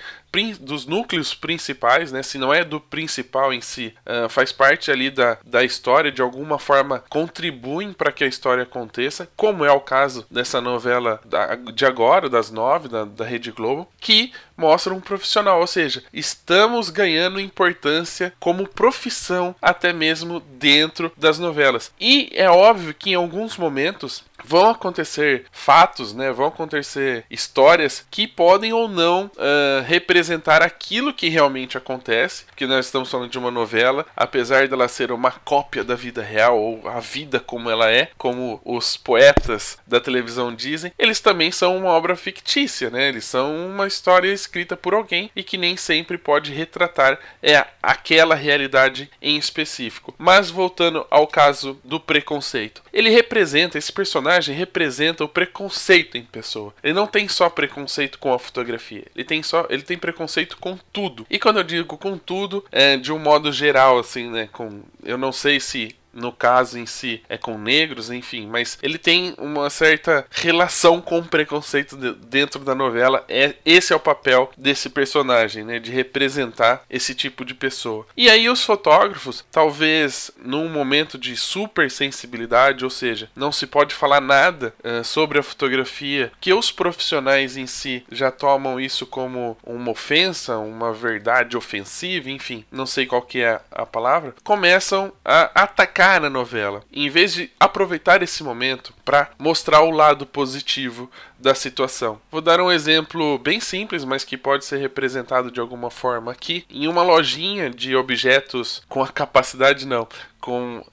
dos 0.61 0.87
núcleos 0.87 1.35
principais, 1.35 2.13
né? 2.13 2.23
Se 2.23 2.39
não 2.39 2.53
é 2.53 2.65
do 2.65 2.81
principal 2.81 3.53
em 3.53 3.61
si, 3.61 3.95
uh, 4.07 4.29
faz 4.29 4.53
parte 4.53 4.91
ali 4.91 5.11
da, 5.11 5.39
da 5.45 5.65
história, 5.65 6.13
de 6.13 6.23
alguma 6.23 6.59
forma 6.59 7.03
contribuem 7.09 7.93
para 7.93 8.13
que 8.13 8.23
a 8.23 8.27
história 8.27 8.63
aconteça, 8.63 9.29
como 9.37 9.65
é 9.65 9.73
o 9.73 9.81
caso 9.81 10.27
dessa 10.31 10.61
novela 10.61 11.21
da, 11.25 11.55
de 11.57 11.85
agora, 11.85 12.29
das 12.29 12.51
nove, 12.51 12.89
da, 12.89 13.05
da 13.05 13.25
Rede 13.25 13.51
Globo, 13.51 13.89
que 14.01 14.33
mostra 14.57 14.93
um 14.93 15.01
profissional, 15.01 15.61
ou 15.61 15.67
seja, 15.67 16.03
estamos 16.13 16.91
ganhando 16.91 17.41
importância 17.41 18.33
como 18.41 18.69
profissão 18.69 19.55
até 19.63 19.93
mesmo 19.93 20.41
dentro 20.41 21.13
das 21.17 21.39
novelas. 21.39 21.93
E 22.01 22.29
é 22.33 22.51
óbvio 22.51 22.93
que 22.93 23.11
em 23.11 23.15
alguns 23.15 23.57
momentos 23.57 24.25
vão 24.45 24.71
acontecer 24.71 25.45
fatos, 25.51 26.15
né? 26.15 26.33
Vão 26.33 26.47
acontecer 26.47 27.25
histórias 27.31 28.05
que 28.11 28.27
podem 28.27 28.73
ou 28.73 28.89
não 28.89 29.27
uh, 29.27 29.83
representar 29.87 30.18
aquilo 30.63 31.13
que 31.13 31.29
realmente 31.29 31.77
acontece. 31.77 32.45
Que 32.57 32.67
nós 32.67 32.87
estamos 32.87 33.11
falando 33.11 33.31
de 33.31 33.39
uma 33.39 33.51
novela, 33.51 34.07
apesar 34.17 34.69
dela 34.69 34.89
ser 34.89 35.13
uma 35.13 35.31
cópia 35.31 35.85
da 35.85 35.95
vida 35.95 36.23
real 36.23 36.59
ou 36.59 36.89
a 36.89 37.01
vida 37.01 37.41
como 37.41 37.71
ela 37.71 37.91
é, 37.91 38.11
como 38.17 38.61
os 38.65 38.97
poetas 38.97 39.79
da 39.87 40.01
televisão 40.01 40.55
dizem, 40.55 40.93
eles 40.99 41.21
também 41.21 41.51
são 41.51 41.77
uma 41.77 41.91
obra 41.91 42.17
fictícia, 42.17 42.91
né? 42.91 43.09
Eles 43.09 43.25
são 43.25 43.69
uma 43.69 43.87
história 43.87 44.33
escrita 44.33 44.77
por 44.77 44.95
alguém 44.95 45.31
e 45.35 45.43
que 45.43 45.57
nem 45.57 45.77
sempre 45.77 46.19
pode 46.19 46.53
retratar 46.53 47.19
é 47.43 47.65
aquela 47.83 48.35
realidade 48.35 49.11
em 49.21 49.37
específico. 49.37 50.15
Mas 50.19 50.51
voltando 50.51 51.07
ao 51.11 51.27
caso 51.27 51.79
do 51.85 52.01
preconceito, 52.01 52.83
ele 52.93 53.11
representa 53.11 53.79
esse 53.79 53.93
personagem 53.93 54.55
representa 54.55 55.25
o 55.25 55.29
preconceito 55.29 56.17
em 56.17 56.25
pessoa. 56.25 56.75
Ele 56.83 56.93
não 56.93 57.07
tem 57.07 57.29
só 57.29 57.49
preconceito 57.49 58.19
com 58.19 58.33
a 58.33 58.39
fotografia, 58.39 59.07
ele 59.15 59.25
tem 59.25 59.43
só, 59.43 59.67
ele 59.71 59.83
tem 59.83 59.97
preconceito 60.09 60.57
com 60.59 60.79
tudo. 60.93 61.27
E 61.29 61.39
quando 61.39 61.59
eu 61.59 61.65
digo 61.65 61.99
com 61.99 62.17
tudo, 62.17 62.65
é 62.73 62.97
de 62.97 63.13
um 63.13 63.19
modo 63.19 63.53
geral 63.53 63.99
assim, 63.99 64.31
né, 64.31 64.49
com 64.53 64.83
eu 65.05 65.19
não 65.19 65.33
sei 65.33 65.61
se 65.61 65.95
no 66.19 66.33
caso 66.33 66.79
em 66.79 66.87
si 66.87 67.23
é 67.29 67.39
com 67.39 67.57
negros, 67.57 68.11
enfim, 68.11 68.47
mas 68.47 68.79
ele 68.83 68.99
tem 68.99 69.35
uma 69.39 69.71
certa 69.71 70.27
relação 70.31 71.01
com 71.01 71.19
o 71.19 71.25
preconceito 71.25 71.97
dentro 71.97 72.65
da 72.65 72.75
novela. 72.75 73.25
É 73.29 73.55
esse 73.65 73.93
é 73.93 73.97
o 73.97 74.01
papel 74.01 74.51
desse 74.57 74.91
personagem, 74.91 75.65
né, 75.65 75.79
de 75.79 75.91
representar 75.91 76.85
esse 76.91 77.15
tipo 77.15 77.45
de 77.45 77.55
pessoa. 77.55 78.07
E 78.17 78.29
aí 78.29 78.49
os 78.49 78.65
fotógrafos, 78.65 79.45
talvez 79.51 80.31
num 80.39 80.69
momento 80.69 81.17
de 81.17 81.37
super 81.37 81.91
sensibilidade, 81.91 82.85
ou 82.85 82.91
seja, 82.91 83.31
não 83.35 83.53
se 83.53 83.67
pode 83.67 83.95
falar 83.95 84.21
nada 84.21 84.75
uh, 84.83 85.05
sobre 85.05 85.39
a 85.39 85.43
fotografia, 85.43 86.33
que 86.41 86.53
os 86.53 86.71
profissionais 86.71 87.57
em 87.57 87.67
si 87.67 88.05
já 88.11 88.31
tomam 88.31 88.81
isso 88.81 89.07
como 89.07 89.57
uma 89.65 89.91
ofensa, 89.91 90.59
uma 90.59 90.93
verdade 90.93 91.57
ofensiva, 91.57 92.31
enfim, 92.31 92.65
não 92.71 92.87
sei 92.87 93.07
qual 93.07 93.23
que 93.23 93.41
é 93.41 93.61
a 93.71 93.87
palavra, 93.87 94.35
começam 94.43 95.13
a 95.25 95.63
atacar 95.63 96.08
na 96.21 96.31
novela, 96.31 96.83
em 96.93 97.11
vez 97.11 97.35
de 97.35 97.51
aproveitar 97.61 98.23
esse 98.23 98.43
momento 98.43 98.95
para 99.05 99.31
mostrar 99.39 99.83
o 99.83 99.91
lado 99.91 100.25
positivo 100.25 101.11
da 101.39 101.55
situação. 101.55 102.21
Vou 102.31 102.41
dar 102.41 102.61
um 102.61 102.71
exemplo 102.71 103.39
bem 103.39 103.61
simples, 103.61 104.05
mas 104.05 104.25
que 104.25 104.37
pode 104.37 104.65
ser 104.65 104.79
representado 104.79 105.51
de 105.51 105.61
alguma 105.61 105.91
forma 105.91 106.33
aqui. 106.33 106.65
Em 106.69 106.89
uma 106.89 107.03
lojinha 107.03 107.71
de 107.71 107.95
objetos 107.95 108.83
com 108.89 109.03
a 109.03 109.09
capacidade, 109.09 109.87
não, 109.87 110.09
com 110.41 110.79
uh, 110.79 110.85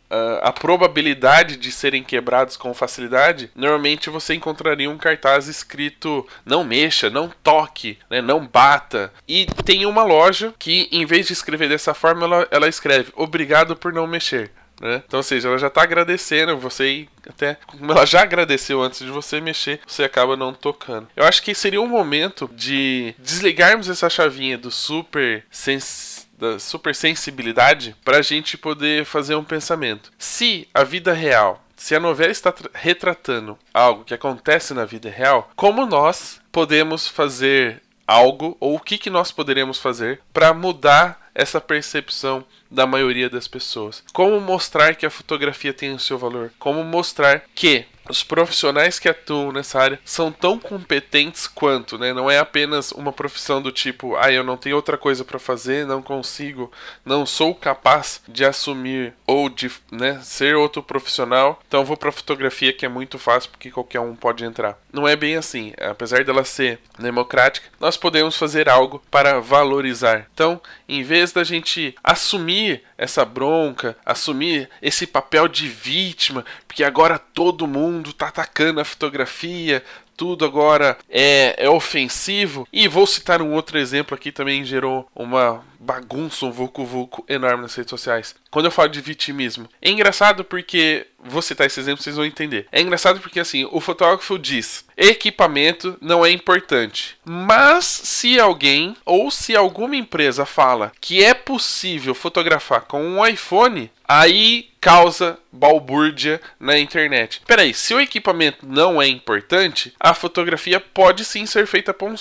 a 0.41 0.51
probabilidade 0.51 1.55
de 1.57 1.71
serem 1.71 2.03
quebrados 2.03 2.57
com 2.57 2.73
facilidade, 2.73 3.49
normalmente 3.55 4.09
você 4.09 4.33
encontraria 4.35 4.89
um 4.89 4.97
cartaz 4.97 5.47
escrito 5.47 6.27
não 6.45 6.63
mexa, 6.63 7.09
não 7.09 7.31
toque, 7.43 7.97
né, 8.09 8.21
não 8.21 8.45
bata. 8.45 9.11
E 9.27 9.47
tem 9.63 9.85
uma 9.85 10.03
loja 10.03 10.53
que, 10.59 10.87
em 10.91 11.05
vez 11.05 11.27
de 11.27 11.33
escrever 11.33 11.69
dessa 11.69 11.93
forma, 11.93 12.25
ela, 12.25 12.47
ela 12.51 12.67
escreve 12.67 13.11
obrigado 13.15 13.75
por 13.75 13.93
não 13.93 14.05
mexer. 14.05 14.51
Né? 14.81 15.01
Então, 15.05 15.19
ou 15.19 15.23
seja, 15.23 15.47
ela 15.47 15.57
já 15.57 15.67
está 15.67 15.83
agradecendo 15.83 16.57
você 16.57 16.87
e 16.89 17.09
até 17.27 17.57
como 17.65 17.91
ela 17.91 18.05
já 18.05 18.21
agradeceu 18.21 18.81
antes 18.81 18.99
de 18.99 19.09
você 19.09 19.39
mexer, 19.39 19.79
você 19.85 20.03
acaba 20.03 20.35
não 20.35 20.53
tocando. 20.53 21.07
Eu 21.15 21.25
acho 21.25 21.41
que 21.41 21.55
seria 21.55 21.81
um 21.81 21.87
momento 21.87 22.49
de 22.53 23.15
desligarmos 23.17 23.89
essa 23.89 24.09
chavinha 24.09 24.57
do 24.57 24.71
super 24.71 25.43
sens 25.49 26.25
da 26.37 26.59
super 26.59 26.93
sensibilidade 26.93 27.95
para 28.03 28.17
a 28.17 28.21
gente 28.21 28.57
poder 28.57 29.05
fazer 29.05 29.35
um 29.35 29.43
pensamento. 29.43 30.11
Se 30.17 30.67
a 30.73 30.83
vida 30.83 31.13
real 31.13 31.65
se 31.75 31.93
a 31.93 31.99
novela 31.99 32.31
está 32.31 32.53
retratando 32.73 33.57
algo 33.73 34.05
que 34.05 34.13
acontece 34.13 34.73
na 34.73 34.85
vida 34.85 35.09
real, 35.09 35.49
como 35.55 35.85
nós 35.85 36.39
podemos 36.51 37.07
fazer 37.07 37.81
algo 38.07 38.55
ou 38.59 38.75
o 38.75 38.79
que, 38.79 38.97
que 38.97 39.09
nós 39.09 39.31
poderemos 39.31 39.79
fazer 39.79 40.21
para 40.33 40.53
mudar 40.53 41.29
essa 41.33 41.59
percepção 41.59 42.45
da 42.71 42.87
maioria 42.87 43.29
das 43.29 43.47
pessoas. 43.47 44.03
Como 44.13 44.39
mostrar 44.39 44.95
que 44.95 45.05
a 45.05 45.09
fotografia 45.09 45.73
tem 45.73 45.93
o 45.93 45.99
seu 45.99 46.17
valor? 46.17 46.51
Como 46.57 46.83
mostrar 46.83 47.43
que 47.53 47.85
os 48.09 48.23
profissionais 48.23 48.99
que 48.99 49.09
atuam 49.09 49.51
nessa 49.51 49.79
área 49.79 49.99
são 50.05 50.31
tão 50.31 50.59
competentes 50.59 51.47
quanto, 51.47 51.97
né? 51.97 52.13
Não 52.13 52.29
é 52.29 52.37
apenas 52.37 52.91
uma 52.91 53.11
profissão 53.11 53.61
do 53.61 53.71
tipo, 53.71 54.15
ah, 54.15 54.31
eu 54.31 54.43
não 54.43 54.57
tenho 54.57 54.75
outra 54.75 54.97
coisa 54.97 55.23
para 55.23 55.39
fazer, 55.39 55.85
não 55.85 56.01
consigo, 56.01 56.71
não 57.03 57.25
sou 57.25 57.53
capaz 57.53 58.21
de 58.27 58.45
assumir 58.45 59.13
ou 59.25 59.49
de, 59.49 59.71
né, 59.91 60.19
ser 60.21 60.55
outro 60.55 60.83
profissional, 60.83 61.61
então 61.67 61.85
vou 61.85 61.97
para 61.97 62.11
fotografia 62.11 62.73
que 62.73 62.85
é 62.85 62.89
muito 62.89 63.17
fácil 63.17 63.49
porque 63.51 63.71
qualquer 63.71 63.99
um 63.99 64.15
pode 64.15 64.43
entrar. 64.43 64.77
Não 64.91 65.07
é 65.07 65.15
bem 65.15 65.35
assim. 65.35 65.73
Apesar 65.79 66.23
dela 66.23 66.45
ser 66.45 66.79
democrática, 66.97 67.67
nós 67.79 67.97
podemos 67.97 68.37
fazer 68.37 68.69
algo 68.69 69.03
para 69.11 69.39
valorizar. 69.39 70.27
Então, 70.33 70.61
em 70.87 71.03
vez 71.03 71.31
da 71.31 71.43
gente 71.43 71.95
assumir 72.03 72.83
essa 72.97 73.25
bronca, 73.25 73.97
assumir 74.05 74.69
esse 74.81 75.05
papel 75.05 75.47
de 75.47 75.67
vítima, 75.67 76.45
porque 76.67 76.83
agora 76.83 77.19
todo 77.19 77.67
mundo 77.67 77.94
tá 78.13 78.27
atacando 78.27 78.79
a 78.79 78.85
fotografia, 78.85 79.83
tudo 80.15 80.45
agora 80.45 80.97
é, 81.09 81.55
é 81.57 81.69
ofensivo. 81.69 82.67
E 82.71 82.87
vou 82.87 83.05
citar 83.05 83.41
um 83.41 83.53
outro 83.53 83.77
exemplo 83.77 84.15
aqui 84.15 84.31
também 84.31 84.63
gerou 84.63 85.07
uma 85.15 85.63
bagunça, 85.85 86.45
um 86.45 86.51
vucu-vucu 86.51 87.23
enorme 87.29 87.61
nas 87.61 87.75
redes 87.75 87.91
sociais. 87.91 88.35
Quando 88.49 88.65
eu 88.65 88.71
falo 88.71 88.89
de 88.89 89.01
vitimismo, 89.01 89.69
é 89.81 89.91
engraçado 89.91 90.43
porque 90.43 91.07
vou 91.19 91.41
citar 91.41 91.67
esse 91.67 91.79
exemplo, 91.79 92.03
vocês 92.03 92.15
vão 92.15 92.25
entender. 92.25 92.67
É 92.71 92.81
engraçado 92.81 93.19
porque 93.19 93.39
assim, 93.39 93.67
o 93.71 93.79
fotógrafo 93.79 94.37
diz: 94.39 94.85
equipamento 94.97 95.97
não 96.01 96.25
é 96.25 96.31
importante. 96.31 97.17
Mas 97.23 97.85
se 97.85 98.39
alguém 98.39 98.95
ou 99.05 99.29
se 99.29 99.55
alguma 99.55 99.95
empresa 99.95 100.45
fala 100.45 100.91
que 100.99 101.23
é 101.23 101.33
possível 101.33 102.13
fotografar 102.13 102.81
com 102.81 103.01
um 103.03 103.25
iPhone, 103.25 103.91
aí 104.07 104.69
causa 104.79 105.39
balbúrdia 105.51 106.39
na 106.59 106.77
internet. 106.77 107.41
Peraí, 107.47 107.73
se 107.73 107.93
o 107.93 107.99
equipamento 107.99 108.67
não 108.67 109.01
é 109.01 109.07
importante, 109.07 109.93
a 109.99 110.13
fotografia 110.13 110.79
pode 110.79 111.25
sim 111.25 111.45
ser 111.47 111.65
feita 111.65 111.91
por 111.93 112.09
um, 112.09 112.15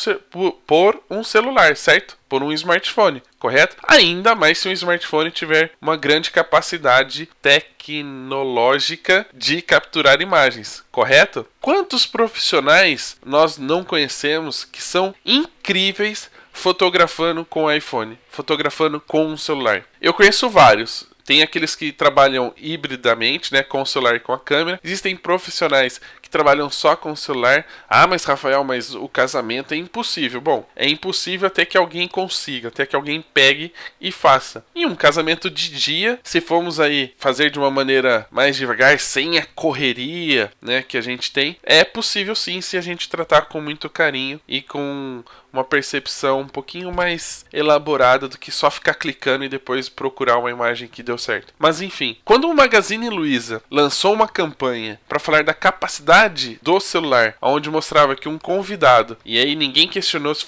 por 0.66 1.02
um 1.10 1.22
celular, 1.22 1.76
certo? 1.76 2.16
Por 2.26 2.42
um 2.42 2.50
smartphone 2.52 3.22
correto? 3.44 3.76
Ainda 3.86 4.34
mais 4.34 4.56
se 4.56 4.66
um 4.70 4.72
smartphone 4.72 5.30
tiver 5.30 5.72
uma 5.78 5.98
grande 5.98 6.30
capacidade 6.30 7.28
tecnológica 7.42 9.26
de 9.34 9.60
capturar 9.60 10.22
imagens, 10.22 10.82
correto? 10.90 11.46
Quantos 11.60 12.06
profissionais 12.06 13.18
nós 13.22 13.58
não 13.58 13.84
conhecemos 13.84 14.64
que 14.64 14.80
são 14.80 15.14
incríveis 15.26 16.30
fotografando 16.54 17.44
com 17.44 17.70
iPhone, 17.70 18.18
fotografando 18.30 18.98
com 18.98 19.26
um 19.26 19.36
celular? 19.36 19.84
Eu 20.00 20.14
conheço 20.14 20.48
vários. 20.48 21.06
Tem 21.26 21.42
aqueles 21.42 21.76
que 21.76 21.92
trabalham 21.92 22.54
hibridamente, 22.56 23.52
né, 23.52 23.62
com 23.62 23.82
o 23.82 23.86
celular 23.86 24.16
e 24.16 24.20
com 24.20 24.32
a 24.32 24.38
câmera. 24.38 24.80
Existem 24.82 25.16
profissionais 25.16 26.00
trabalham 26.34 26.68
só 26.68 26.96
com 26.96 27.12
o 27.12 27.16
celular. 27.16 27.64
Ah, 27.88 28.08
mas 28.08 28.24
Rafael, 28.24 28.64
mas 28.64 28.92
o 28.92 29.06
casamento 29.06 29.72
é 29.72 29.76
impossível. 29.76 30.40
Bom, 30.40 30.68
é 30.74 30.88
impossível 30.88 31.46
até 31.46 31.64
que 31.64 31.78
alguém 31.78 32.08
consiga, 32.08 32.68
até 32.68 32.84
que 32.84 32.96
alguém 32.96 33.24
pegue 33.32 33.72
e 34.00 34.10
faça. 34.10 34.66
E 34.74 34.84
um 34.84 34.96
casamento 34.96 35.48
de 35.48 35.70
dia, 35.70 36.18
se 36.24 36.40
formos 36.40 36.80
aí 36.80 37.14
fazer 37.18 37.50
de 37.50 37.58
uma 37.60 37.70
maneira 37.70 38.26
mais 38.32 38.56
devagar, 38.56 38.98
sem 38.98 39.38
a 39.38 39.46
correria, 39.54 40.50
né, 40.60 40.82
que 40.82 40.98
a 40.98 41.00
gente 41.00 41.30
tem, 41.30 41.56
é 41.62 41.84
possível 41.84 42.34
sim 42.34 42.60
se 42.60 42.76
a 42.76 42.80
gente 42.80 43.08
tratar 43.08 43.42
com 43.42 43.60
muito 43.60 43.88
carinho 43.88 44.40
e 44.48 44.60
com 44.60 45.22
uma 45.54 45.64
percepção 45.64 46.40
um 46.40 46.48
pouquinho 46.48 46.92
mais 46.92 47.46
elaborada 47.52 48.28
do 48.28 48.36
que 48.36 48.50
só 48.50 48.70
ficar 48.70 48.94
clicando 48.94 49.44
e 49.44 49.48
depois 49.48 49.88
procurar 49.88 50.38
uma 50.38 50.50
imagem 50.50 50.88
que 50.88 51.02
deu 51.02 51.16
certo. 51.16 51.54
Mas 51.56 51.80
enfim, 51.80 52.16
quando 52.24 52.48
o 52.48 52.54
Magazine 52.54 53.08
Luiza 53.08 53.62
lançou 53.70 54.12
uma 54.12 54.26
campanha 54.26 55.00
para 55.08 55.20
falar 55.20 55.44
da 55.44 55.54
capacidade 55.54 56.23
do 56.62 56.80
celular, 56.80 57.36
onde 57.40 57.70
mostrava 57.70 58.16
que 58.16 58.28
um 58.28 58.38
convidado, 58.38 59.16
e 59.24 59.38
aí 59.38 59.54
ninguém 59.54 59.88
questionou 59.88 60.34
se 60.34 60.44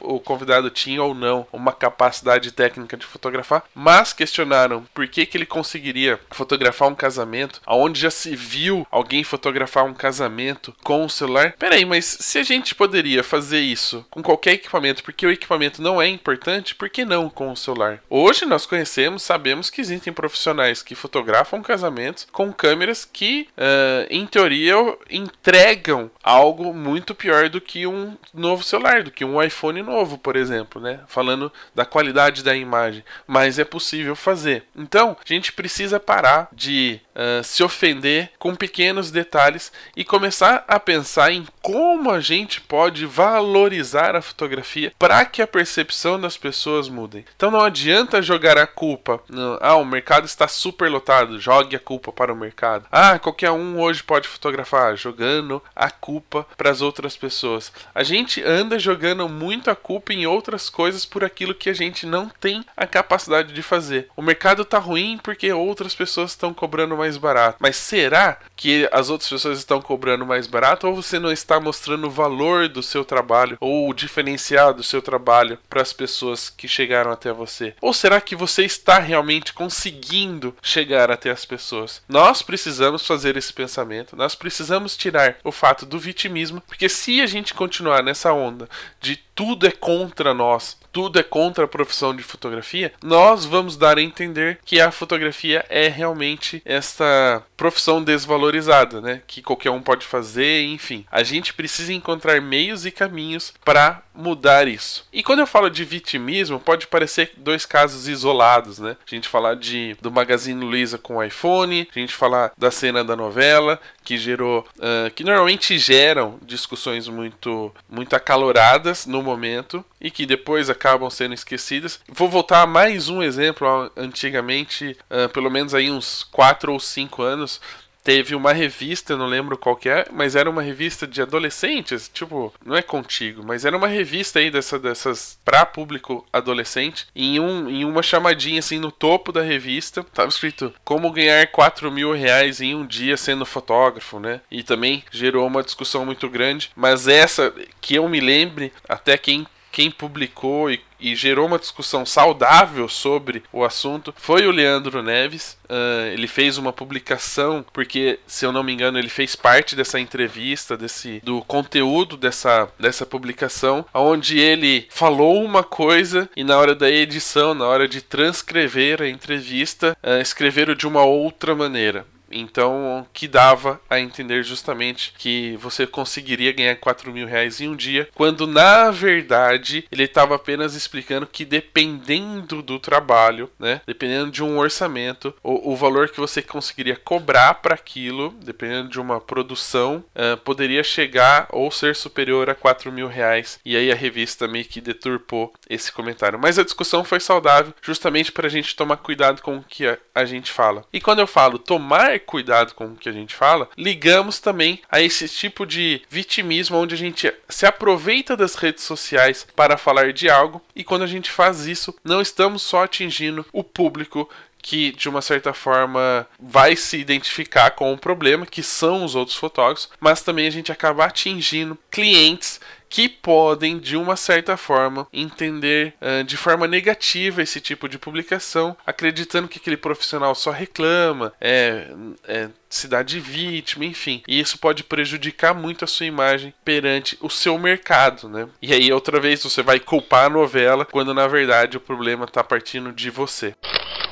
o 0.00 0.20
convidado 0.20 0.70
tinha 0.70 1.02
ou 1.02 1.14
não 1.14 1.46
uma 1.52 1.72
capacidade 1.72 2.52
técnica 2.52 2.96
de 2.96 3.06
fotografar, 3.06 3.64
mas 3.74 4.12
questionaram 4.12 4.84
por 4.94 5.06
que, 5.08 5.26
que 5.26 5.36
ele 5.36 5.46
conseguiria 5.46 6.18
fotografar 6.30 6.88
um 6.88 6.94
casamento, 6.94 7.60
aonde 7.66 8.00
já 8.00 8.10
se 8.10 8.34
viu 8.34 8.86
alguém 8.90 9.24
fotografar 9.24 9.84
um 9.84 9.94
casamento 9.94 10.74
com 10.82 11.04
o 11.04 11.10
celular. 11.10 11.54
Peraí, 11.58 11.84
mas 11.84 12.04
se 12.04 12.38
a 12.38 12.42
gente 12.42 12.74
poderia 12.74 13.22
fazer 13.22 13.60
isso 13.60 14.04
com 14.10 14.22
qualquer 14.22 14.52
equipamento, 14.52 15.02
porque 15.02 15.26
o 15.26 15.30
equipamento 15.30 15.82
não 15.82 16.00
é 16.00 16.08
importante, 16.08 16.74
por 16.74 16.88
que 16.88 17.04
não 17.04 17.28
com 17.28 17.52
o 17.52 17.56
celular? 17.56 18.02
Hoje 18.08 18.44
nós 18.46 18.66
conhecemos, 18.66 19.22
sabemos 19.22 19.70
que 19.70 19.80
existem 19.80 20.12
profissionais 20.12 20.82
que 20.82 20.94
fotografam 20.94 21.62
casamentos 21.62 22.26
com 22.32 22.52
câmeras 22.52 23.04
que, 23.04 23.48
uh, 23.56 24.06
em 24.10 24.26
teoria, 24.26 24.76
entregam 25.10 26.10
algo 26.22 26.72
muito 26.72 27.14
pior 27.14 27.48
do 27.48 27.60
que 27.60 27.86
um 27.86 28.16
novo 28.32 28.62
celular, 28.62 29.02
do 29.02 29.10
que 29.10 29.24
um 29.24 29.42
iPhone 29.42 29.82
novo, 29.82 30.18
por 30.18 30.36
exemplo, 30.36 30.80
né? 30.80 31.00
Falando 31.06 31.52
da 31.74 31.84
qualidade 31.84 32.42
da 32.42 32.54
imagem, 32.54 33.04
mas 33.26 33.58
é 33.58 33.64
possível 33.64 34.14
fazer. 34.14 34.64
Então, 34.76 35.16
a 35.22 35.32
gente 35.32 35.52
precisa 35.52 35.98
parar 35.98 36.48
de 36.52 37.00
uh, 37.20 37.44
se 37.44 37.62
ofender 37.62 38.30
com 38.38 38.54
pequenos 38.54 39.10
detalhes 39.10 39.70
e 39.94 40.04
começar 40.04 40.64
a 40.66 40.80
pensar 40.80 41.30
em 41.32 41.46
como 41.60 42.10
a 42.10 42.20
gente 42.20 42.60
pode 42.60 43.04
valorizar 43.04 44.16
a 44.16 44.22
fotografia 44.22 44.92
para 44.98 45.24
que 45.24 45.42
a 45.42 45.46
percepção 45.46 46.18
das 46.18 46.36
pessoas 46.36 46.88
mudem. 46.88 47.24
Então 47.36 47.50
não 47.50 47.60
adianta 47.60 48.22
jogar 48.22 48.56
a 48.56 48.66
culpa. 48.66 49.20
Ah, 49.60 49.76
o 49.76 49.84
mercado 49.84 50.24
está 50.24 50.48
super 50.48 50.90
lotado, 50.90 51.38
jogue 51.38 51.76
a 51.76 51.80
culpa 51.80 52.12
para 52.12 52.32
o 52.32 52.36
mercado. 52.36 52.86
Ah, 52.90 53.18
qualquer 53.18 53.50
um 53.50 53.78
hoje 53.78 54.02
pode 54.02 54.26
fotografar, 54.26 54.96
jogando 54.96 55.62
a 55.74 55.90
culpa 55.90 56.46
para 56.56 56.70
as 56.70 56.80
outras 56.80 57.16
pessoas. 57.16 57.72
A 57.94 58.02
gente 58.02 58.42
anda 58.42 58.78
jogando 58.78 59.28
muito 59.28 59.70
a 59.70 59.76
culpa 59.76 60.12
em 60.12 60.26
outras 60.26 60.70
coisas 60.70 61.04
por 61.04 61.24
aquilo 61.24 61.54
que 61.54 61.68
a 61.68 61.74
gente 61.74 62.06
não 62.06 62.28
tem 62.28 62.64
a 62.76 62.86
capacidade 62.86 63.52
de 63.52 63.62
fazer. 63.62 64.08
O 64.16 64.22
mercado 64.22 64.62
está 64.62 64.78
ruim 64.78 65.18
porque 65.22 65.52
outras 65.52 65.94
pessoas 65.94 66.30
estão 66.30 66.54
cobrando 66.54 66.96
mais 66.96 67.09
barato. 67.16 67.58
Mas 67.60 67.76
será 67.76 68.38
que 68.56 68.88
as 68.92 69.10
outras 69.10 69.28
pessoas 69.28 69.58
estão 69.58 69.80
cobrando 69.80 70.26
mais 70.26 70.46
barato 70.46 70.86
ou 70.86 70.94
você 70.94 71.18
não 71.18 71.32
está 71.32 71.58
mostrando 71.60 72.06
o 72.06 72.10
valor 72.10 72.68
do 72.68 72.82
seu 72.82 73.04
trabalho 73.04 73.56
ou 73.60 73.88
o 73.88 73.94
diferencial 73.94 74.74
do 74.74 74.82
seu 74.82 75.00
trabalho 75.00 75.58
para 75.68 75.82
as 75.82 75.92
pessoas 75.92 76.50
que 76.50 76.68
chegaram 76.68 77.10
até 77.10 77.32
você? 77.32 77.74
Ou 77.80 77.92
será 77.92 78.20
que 78.20 78.36
você 78.36 78.64
está 78.64 78.98
realmente 78.98 79.52
conseguindo 79.52 80.54
chegar 80.62 81.10
até 81.10 81.30
as 81.30 81.44
pessoas? 81.44 82.02
Nós 82.08 82.42
precisamos 82.42 83.06
fazer 83.06 83.36
esse 83.36 83.52
pensamento, 83.52 84.16
nós 84.16 84.34
precisamos 84.34 84.96
tirar 84.96 85.36
o 85.44 85.52
fato 85.52 85.86
do 85.86 85.98
vitimismo, 85.98 86.60
porque 86.66 86.88
se 86.88 87.20
a 87.20 87.26
gente 87.26 87.54
continuar 87.54 88.02
nessa 88.02 88.32
onda 88.32 88.68
de 89.00 89.16
tudo 89.40 89.66
é 89.66 89.70
contra 89.70 90.34
nós, 90.34 90.76
tudo 90.92 91.18
é 91.18 91.22
contra 91.22 91.64
a 91.64 91.68
profissão 91.68 92.14
de 92.14 92.22
fotografia, 92.22 92.92
nós 93.02 93.46
vamos 93.46 93.74
dar 93.74 93.96
a 93.96 94.02
entender 94.02 94.58
que 94.66 94.78
a 94.78 94.90
fotografia 94.90 95.64
é 95.70 95.88
realmente 95.88 96.60
esta 96.62 97.42
profissão 97.56 98.04
desvalorizada, 98.04 99.00
né? 99.00 99.22
Que 99.26 99.40
qualquer 99.40 99.70
um 99.70 99.80
pode 99.80 100.04
fazer, 100.04 100.64
enfim. 100.64 101.06
A 101.10 101.22
gente 101.22 101.54
precisa 101.54 101.90
encontrar 101.90 102.38
meios 102.42 102.84
e 102.84 102.90
caminhos 102.90 103.54
para 103.64 104.02
mudar 104.14 104.68
isso. 104.68 105.06
E 105.10 105.22
quando 105.22 105.38
eu 105.38 105.46
falo 105.46 105.70
de 105.70 105.84
vitimismo, 105.84 106.60
pode 106.60 106.86
parecer 106.86 107.32
dois 107.38 107.64
casos 107.64 108.08
isolados, 108.08 108.78
né? 108.78 108.96
A 109.06 109.14
gente 109.14 109.28
falar 109.28 109.56
de 109.56 109.96
do 110.02 110.10
Magazine 110.10 110.62
Luiza 110.62 110.98
com 110.98 111.16
o 111.16 111.22
iPhone, 111.22 111.88
a 111.94 111.98
gente 111.98 112.12
falar 112.12 112.52
da 112.58 112.70
cena 112.70 113.02
da 113.02 113.16
novela 113.16 113.80
que 114.10 114.18
gerou, 114.18 114.66
uh, 114.78 115.08
que 115.14 115.22
normalmente 115.22 115.78
geram 115.78 116.36
discussões 116.42 117.06
muito 117.06 117.72
muito 117.88 118.16
acaloradas 118.16 119.06
no 119.06 119.22
momento 119.22 119.84
e 120.00 120.10
que 120.10 120.26
depois 120.26 120.68
acabam 120.68 121.08
sendo 121.08 121.32
esquecidas. 121.32 122.00
Vou 122.08 122.28
voltar 122.28 122.62
a 122.62 122.66
mais 122.66 123.08
um 123.08 123.22
exemplo. 123.22 123.88
Antigamente, 123.96 124.98
uh, 125.08 125.28
pelo 125.28 125.48
menos 125.48 125.74
aí 125.74 125.92
uns 125.92 126.24
4 126.24 126.72
ou 126.72 126.80
5 126.80 127.22
anos, 127.22 127.60
teve 128.02 128.34
uma 128.34 128.52
revista, 128.52 129.16
não 129.16 129.26
lembro 129.26 129.56
qual 129.56 129.76
que 129.76 129.88
é, 129.88 130.06
mas 130.12 130.36
era 130.36 130.48
uma 130.48 130.62
revista 130.62 131.06
de 131.06 131.22
adolescentes, 131.22 132.10
tipo, 132.12 132.52
não 132.64 132.76
é 132.76 132.82
contigo, 132.82 133.42
mas 133.44 133.64
era 133.64 133.76
uma 133.76 133.88
revista 133.88 134.38
aí 134.38 134.50
dessa, 134.50 134.78
dessas 134.78 135.38
para 135.44 135.66
público 135.66 136.26
adolescente. 136.32 137.06
em, 137.14 137.40
um, 137.40 137.68
em 137.68 137.84
uma 137.84 138.02
chamadinha 138.02 138.58
assim 138.58 138.78
no 138.78 138.90
topo 138.90 139.32
da 139.32 139.42
revista, 139.42 140.04
tava 140.14 140.28
escrito 140.28 140.72
como 140.84 141.12
ganhar 141.12 141.46
4 141.48 141.90
mil 141.90 142.12
reais 142.12 142.60
em 142.60 142.74
um 142.74 142.86
dia 142.86 143.16
sendo 143.16 143.44
fotógrafo, 143.44 144.18
né? 144.18 144.40
E 144.50 144.62
também 144.62 145.04
gerou 145.10 145.46
uma 145.46 145.62
discussão 145.62 146.04
muito 146.04 146.28
grande, 146.28 146.70
mas 146.76 147.08
essa 147.08 147.52
que 147.80 147.94
eu 147.94 148.08
me 148.08 148.20
lembre, 148.20 148.72
até 148.88 149.16
quem 149.16 149.46
quem 149.70 149.90
publicou 149.90 150.70
e, 150.70 150.80
e, 150.98 151.14
gerou 151.14 151.46
uma 151.46 151.58
discussão 151.58 152.04
saudável 152.04 152.88
sobre 152.88 153.42
o 153.52 153.64
assunto 153.64 154.12
foi 154.16 154.46
o 154.46 154.50
Leandro 154.50 155.02
Neves. 155.02 155.58
Uh, 155.64 156.12
ele 156.12 156.26
fez 156.26 156.58
uma 156.58 156.72
publicação, 156.72 157.64
porque, 157.72 158.18
se 158.26 158.44
eu 158.44 158.52
não 158.52 158.62
me 158.62 158.72
engano, 158.72 158.98
ele 158.98 159.08
fez 159.08 159.36
parte 159.36 159.76
dessa 159.76 160.00
entrevista, 160.00 160.76
desse 160.76 161.20
do 161.24 161.42
conteúdo 161.42 162.16
dessa, 162.16 162.68
dessa 162.78 163.06
publicação, 163.06 163.84
onde 163.94 164.38
ele 164.38 164.88
falou 164.90 165.44
uma 165.44 165.62
coisa 165.62 166.28
e 166.36 166.42
na 166.42 166.58
hora 166.58 166.74
da 166.74 166.90
edição, 166.90 167.54
na 167.54 167.66
hora 167.66 167.86
de 167.86 168.02
transcrever 168.02 169.00
a 169.02 169.08
entrevista, 169.08 169.96
uh, 170.02 170.20
escreveram 170.20 170.74
de 170.74 170.86
uma 170.86 171.04
outra 171.04 171.54
maneira. 171.54 172.06
Então, 172.30 173.06
que 173.12 173.26
dava 173.26 173.80
a 173.88 173.98
entender 173.98 174.42
justamente 174.42 175.12
que 175.18 175.56
você 175.56 175.86
conseguiria 175.86 176.52
ganhar 176.52 176.76
4 176.76 177.12
mil 177.12 177.26
reais 177.26 177.60
em 177.60 177.68
um 177.68 177.76
dia, 177.76 178.08
quando 178.14 178.46
na 178.46 178.90
verdade 178.90 179.84
ele 179.90 180.04
estava 180.04 180.34
apenas 180.34 180.74
explicando 180.74 181.26
que 181.26 181.44
dependendo 181.44 182.62
do 182.62 182.78
trabalho, 182.78 183.50
né, 183.58 183.80
dependendo 183.86 184.30
de 184.30 184.42
um 184.42 184.58
orçamento, 184.58 185.34
o, 185.42 185.72
o 185.72 185.76
valor 185.76 186.08
que 186.08 186.20
você 186.20 186.42
conseguiria 186.42 186.96
cobrar 186.96 187.54
para 187.54 187.74
aquilo, 187.74 188.34
dependendo 188.42 188.88
de 188.88 189.00
uma 189.00 189.20
produção, 189.20 190.04
uh, 190.14 190.36
poderia 190.38 190.84
chegar 190.84 191.48
ou 191.50 191.70
ser 191.70 191.96
superior 191.96 192.48
a 192.48 192.54
4 192.54 192.92
mil 192.92 193.08
reais. 193.08 193.58
E 193.64 193.76
aí 193.76 193.90
a 193.90 193.94
revista 193.94 194.46
meio 194.46 194.64
que 194.64 194.80
deturpou 194.80 195.52
esse 195.68 195.90
comentário. 195.90 196.38
Mas 196.38 196.58
a 196.58 196.64
discussão 196.64 197.04
foi 197.04 197.20
saudável, 197.20 197.74
justamente 197.82 198.32
para 198.32 198.46
a 198.46 198.50
gente 198.50 198.76
tomar 198.76 198.98
cuidado 198.98 199.42
com 199.42 199.58
o 199.58 199.62
que 199.62 199.86
a, 199.86 199.98
a 200.14 200.24
gente 200.24 200.50
fala. 200.52 200.84
E 200.92 201.00
quando 201.00 201.20
eu 201.20 201.26
falo 201.26 201.58
tomar 201.58 202.19
cuidado 202.20 202.74
com 202.74 202.86
o 202.86 202.96
que 202.96 203.08
a 203.08 203.12
gente 203.12 203.34
fala, 203.34 203.68
ligamos 203.76 204.38
também 204.38 204.80
a 204.90 205.00
esse 205.00 205.28
tipo 205.28 205.66
de 205.66 206.02
vitimismo 206.08 206.76
onde 206.76 206.94
a 206.94 206.98
gente 206.98 207.32
se 207.48 207.66
aproveita 207.66 208.36
das 208.36 208.54
redes 208.54 208.84
sociais 208.84 209.46
para 209.56 209.76
falar 209.76 210.12
de 210.12 210.28
algo 210.28 210.62
e 210.74 210.84
quando 210.84 211.02
a 211.02 211.06
gente 211.06 211.30
faz 211.30 211.66
isso, 211.66 211.94
não 212.04 212.20
estamos 212.20 212.62
só 212.62 212.84
atingindo 212.84 213.44
o 213.52 213.64
público 213.64 214.28
que 214.62 214.92
de 214.92 215.08
uma 215.08 215.22
certa 215.22 215.52
forma 215.52 216.26
vai 216.38 216.76
se 216.76 216.98
identificar 216.98 217.70
com 217.70 217.92
o 217.92 217.98
problema, 217.98 218.46
que 218.46 218.62
são 218.62 219.04
os 219.04 219.14
outros 219.14 219.36
fotógrafos, 219.36 219.88
mas 219.98 220.22
também 220.22 220.46
a 220.46 220.50
gente 220.50 220.70
acaba 220.70 221.04
atingindo 221.04 221.78
clientes 221.90 222.60
que 222.90 223.08
podem, 223.08 223.78
de 223.78 223.96
uma 223.96 224.16
certa 224.16 224.56
forma, 224.56 225.06
entender 225.12 225.94
uh, 226.02 226.24
de 226.24 226.36
forma 226.36 226.66
negativa 226.66 227.40
esse 227.40 227.60
tipo 227.60 227.88
de 227.88 227.96
publicação, 227.96 228.76
acreditando 228.84 229.46
que 229.46 229.58
aquele 229.58 229.76
profissional 229.76 230.34
só 230.34 230.50
reclama, 230.50 231.32
é, 231.40 231.86
é 232.26 232.48
se 232.70 232.86
dá 232.86 233.02
de 233.02 233.18
vítima, 233.18 233.84
enfim. 233.84 234.22
E 234.26 234.38
isso 234.38 234.56
pode 234.58 234.84
prejudicar 234.84 235.52
muito 235.52 235.84
a 235.84 235.88
sua 235.88 236.06
imagem 236.06 236.54
perante 236.64 237.18
o 237.20 237.28
seu 237.28 237.58
mercado, 237.58 238.28
né? 238.28 238.48
E 238.62 238.72
aí 238.72 238.92
outra 238.92 239.20
vez 239.20 239.42
você 239.42 239.62
vai 239.62 239.80
culpar 239.80 240.26
a 240.26 240.30
novela 240.30 240.86
quando 240.86 241.12
na 241.12 241.26
verdade 241.26 241.76
o 241.76 241.80
problema 241.80 242.24
está 242.24 242.44
partindo 242.44 242.92
de 242.92 243.10
você. 243.10 243.54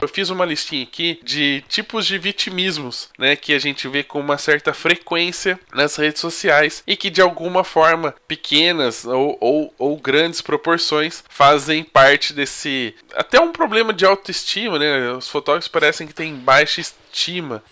Eu 0.01 0.09
fiz 0.09 0.31
uma 0.31 0.45
listinha 0.45 0.85
aqui 0.85 1.19
de 1.25 1.65
tipos 1.69 2.07
de 2.07 2.19
vitimismos, 2.19 3.09
né, 3.19 3.35
que 3.35 3.53
a 3.53 3.59
gente 3.59 3.89
vê 3.89 4.05
com 4.05 4.21
uma 4.21 4.39
certa 4.39 4.73
frequência 4.73 5.59
nas 5.75 5.97
redes 5.97 6.21
sociais 6.21 6.85
e 6.87 6.97
que 6.97 7.11
de 7.11 7.21
alguma 7.21 7.65
forma 7.65 8.15
pequenas 8.29 9.05
ou, 9.05 9.37
ou, 9.41 9.75
ou 9.77 9.97
grandes 9.97 10.41
proporções 10.41 11.25
fazem 11.29 11.83
parte 11.83 12.33
desse 12.33 12.95
até 13.15 13.41
um 13.41 13.51
problema 13.51 13.93
de 13.93 14.05
autoestima, 14.05 14.79
né? 14.79 15.13
Os 15.13 15.29
fotógrafos 15.29 15.69
parecem 15.69 16.07
que 16.07 16.15
têm 16.15 16.35
baixa 16.35 16.81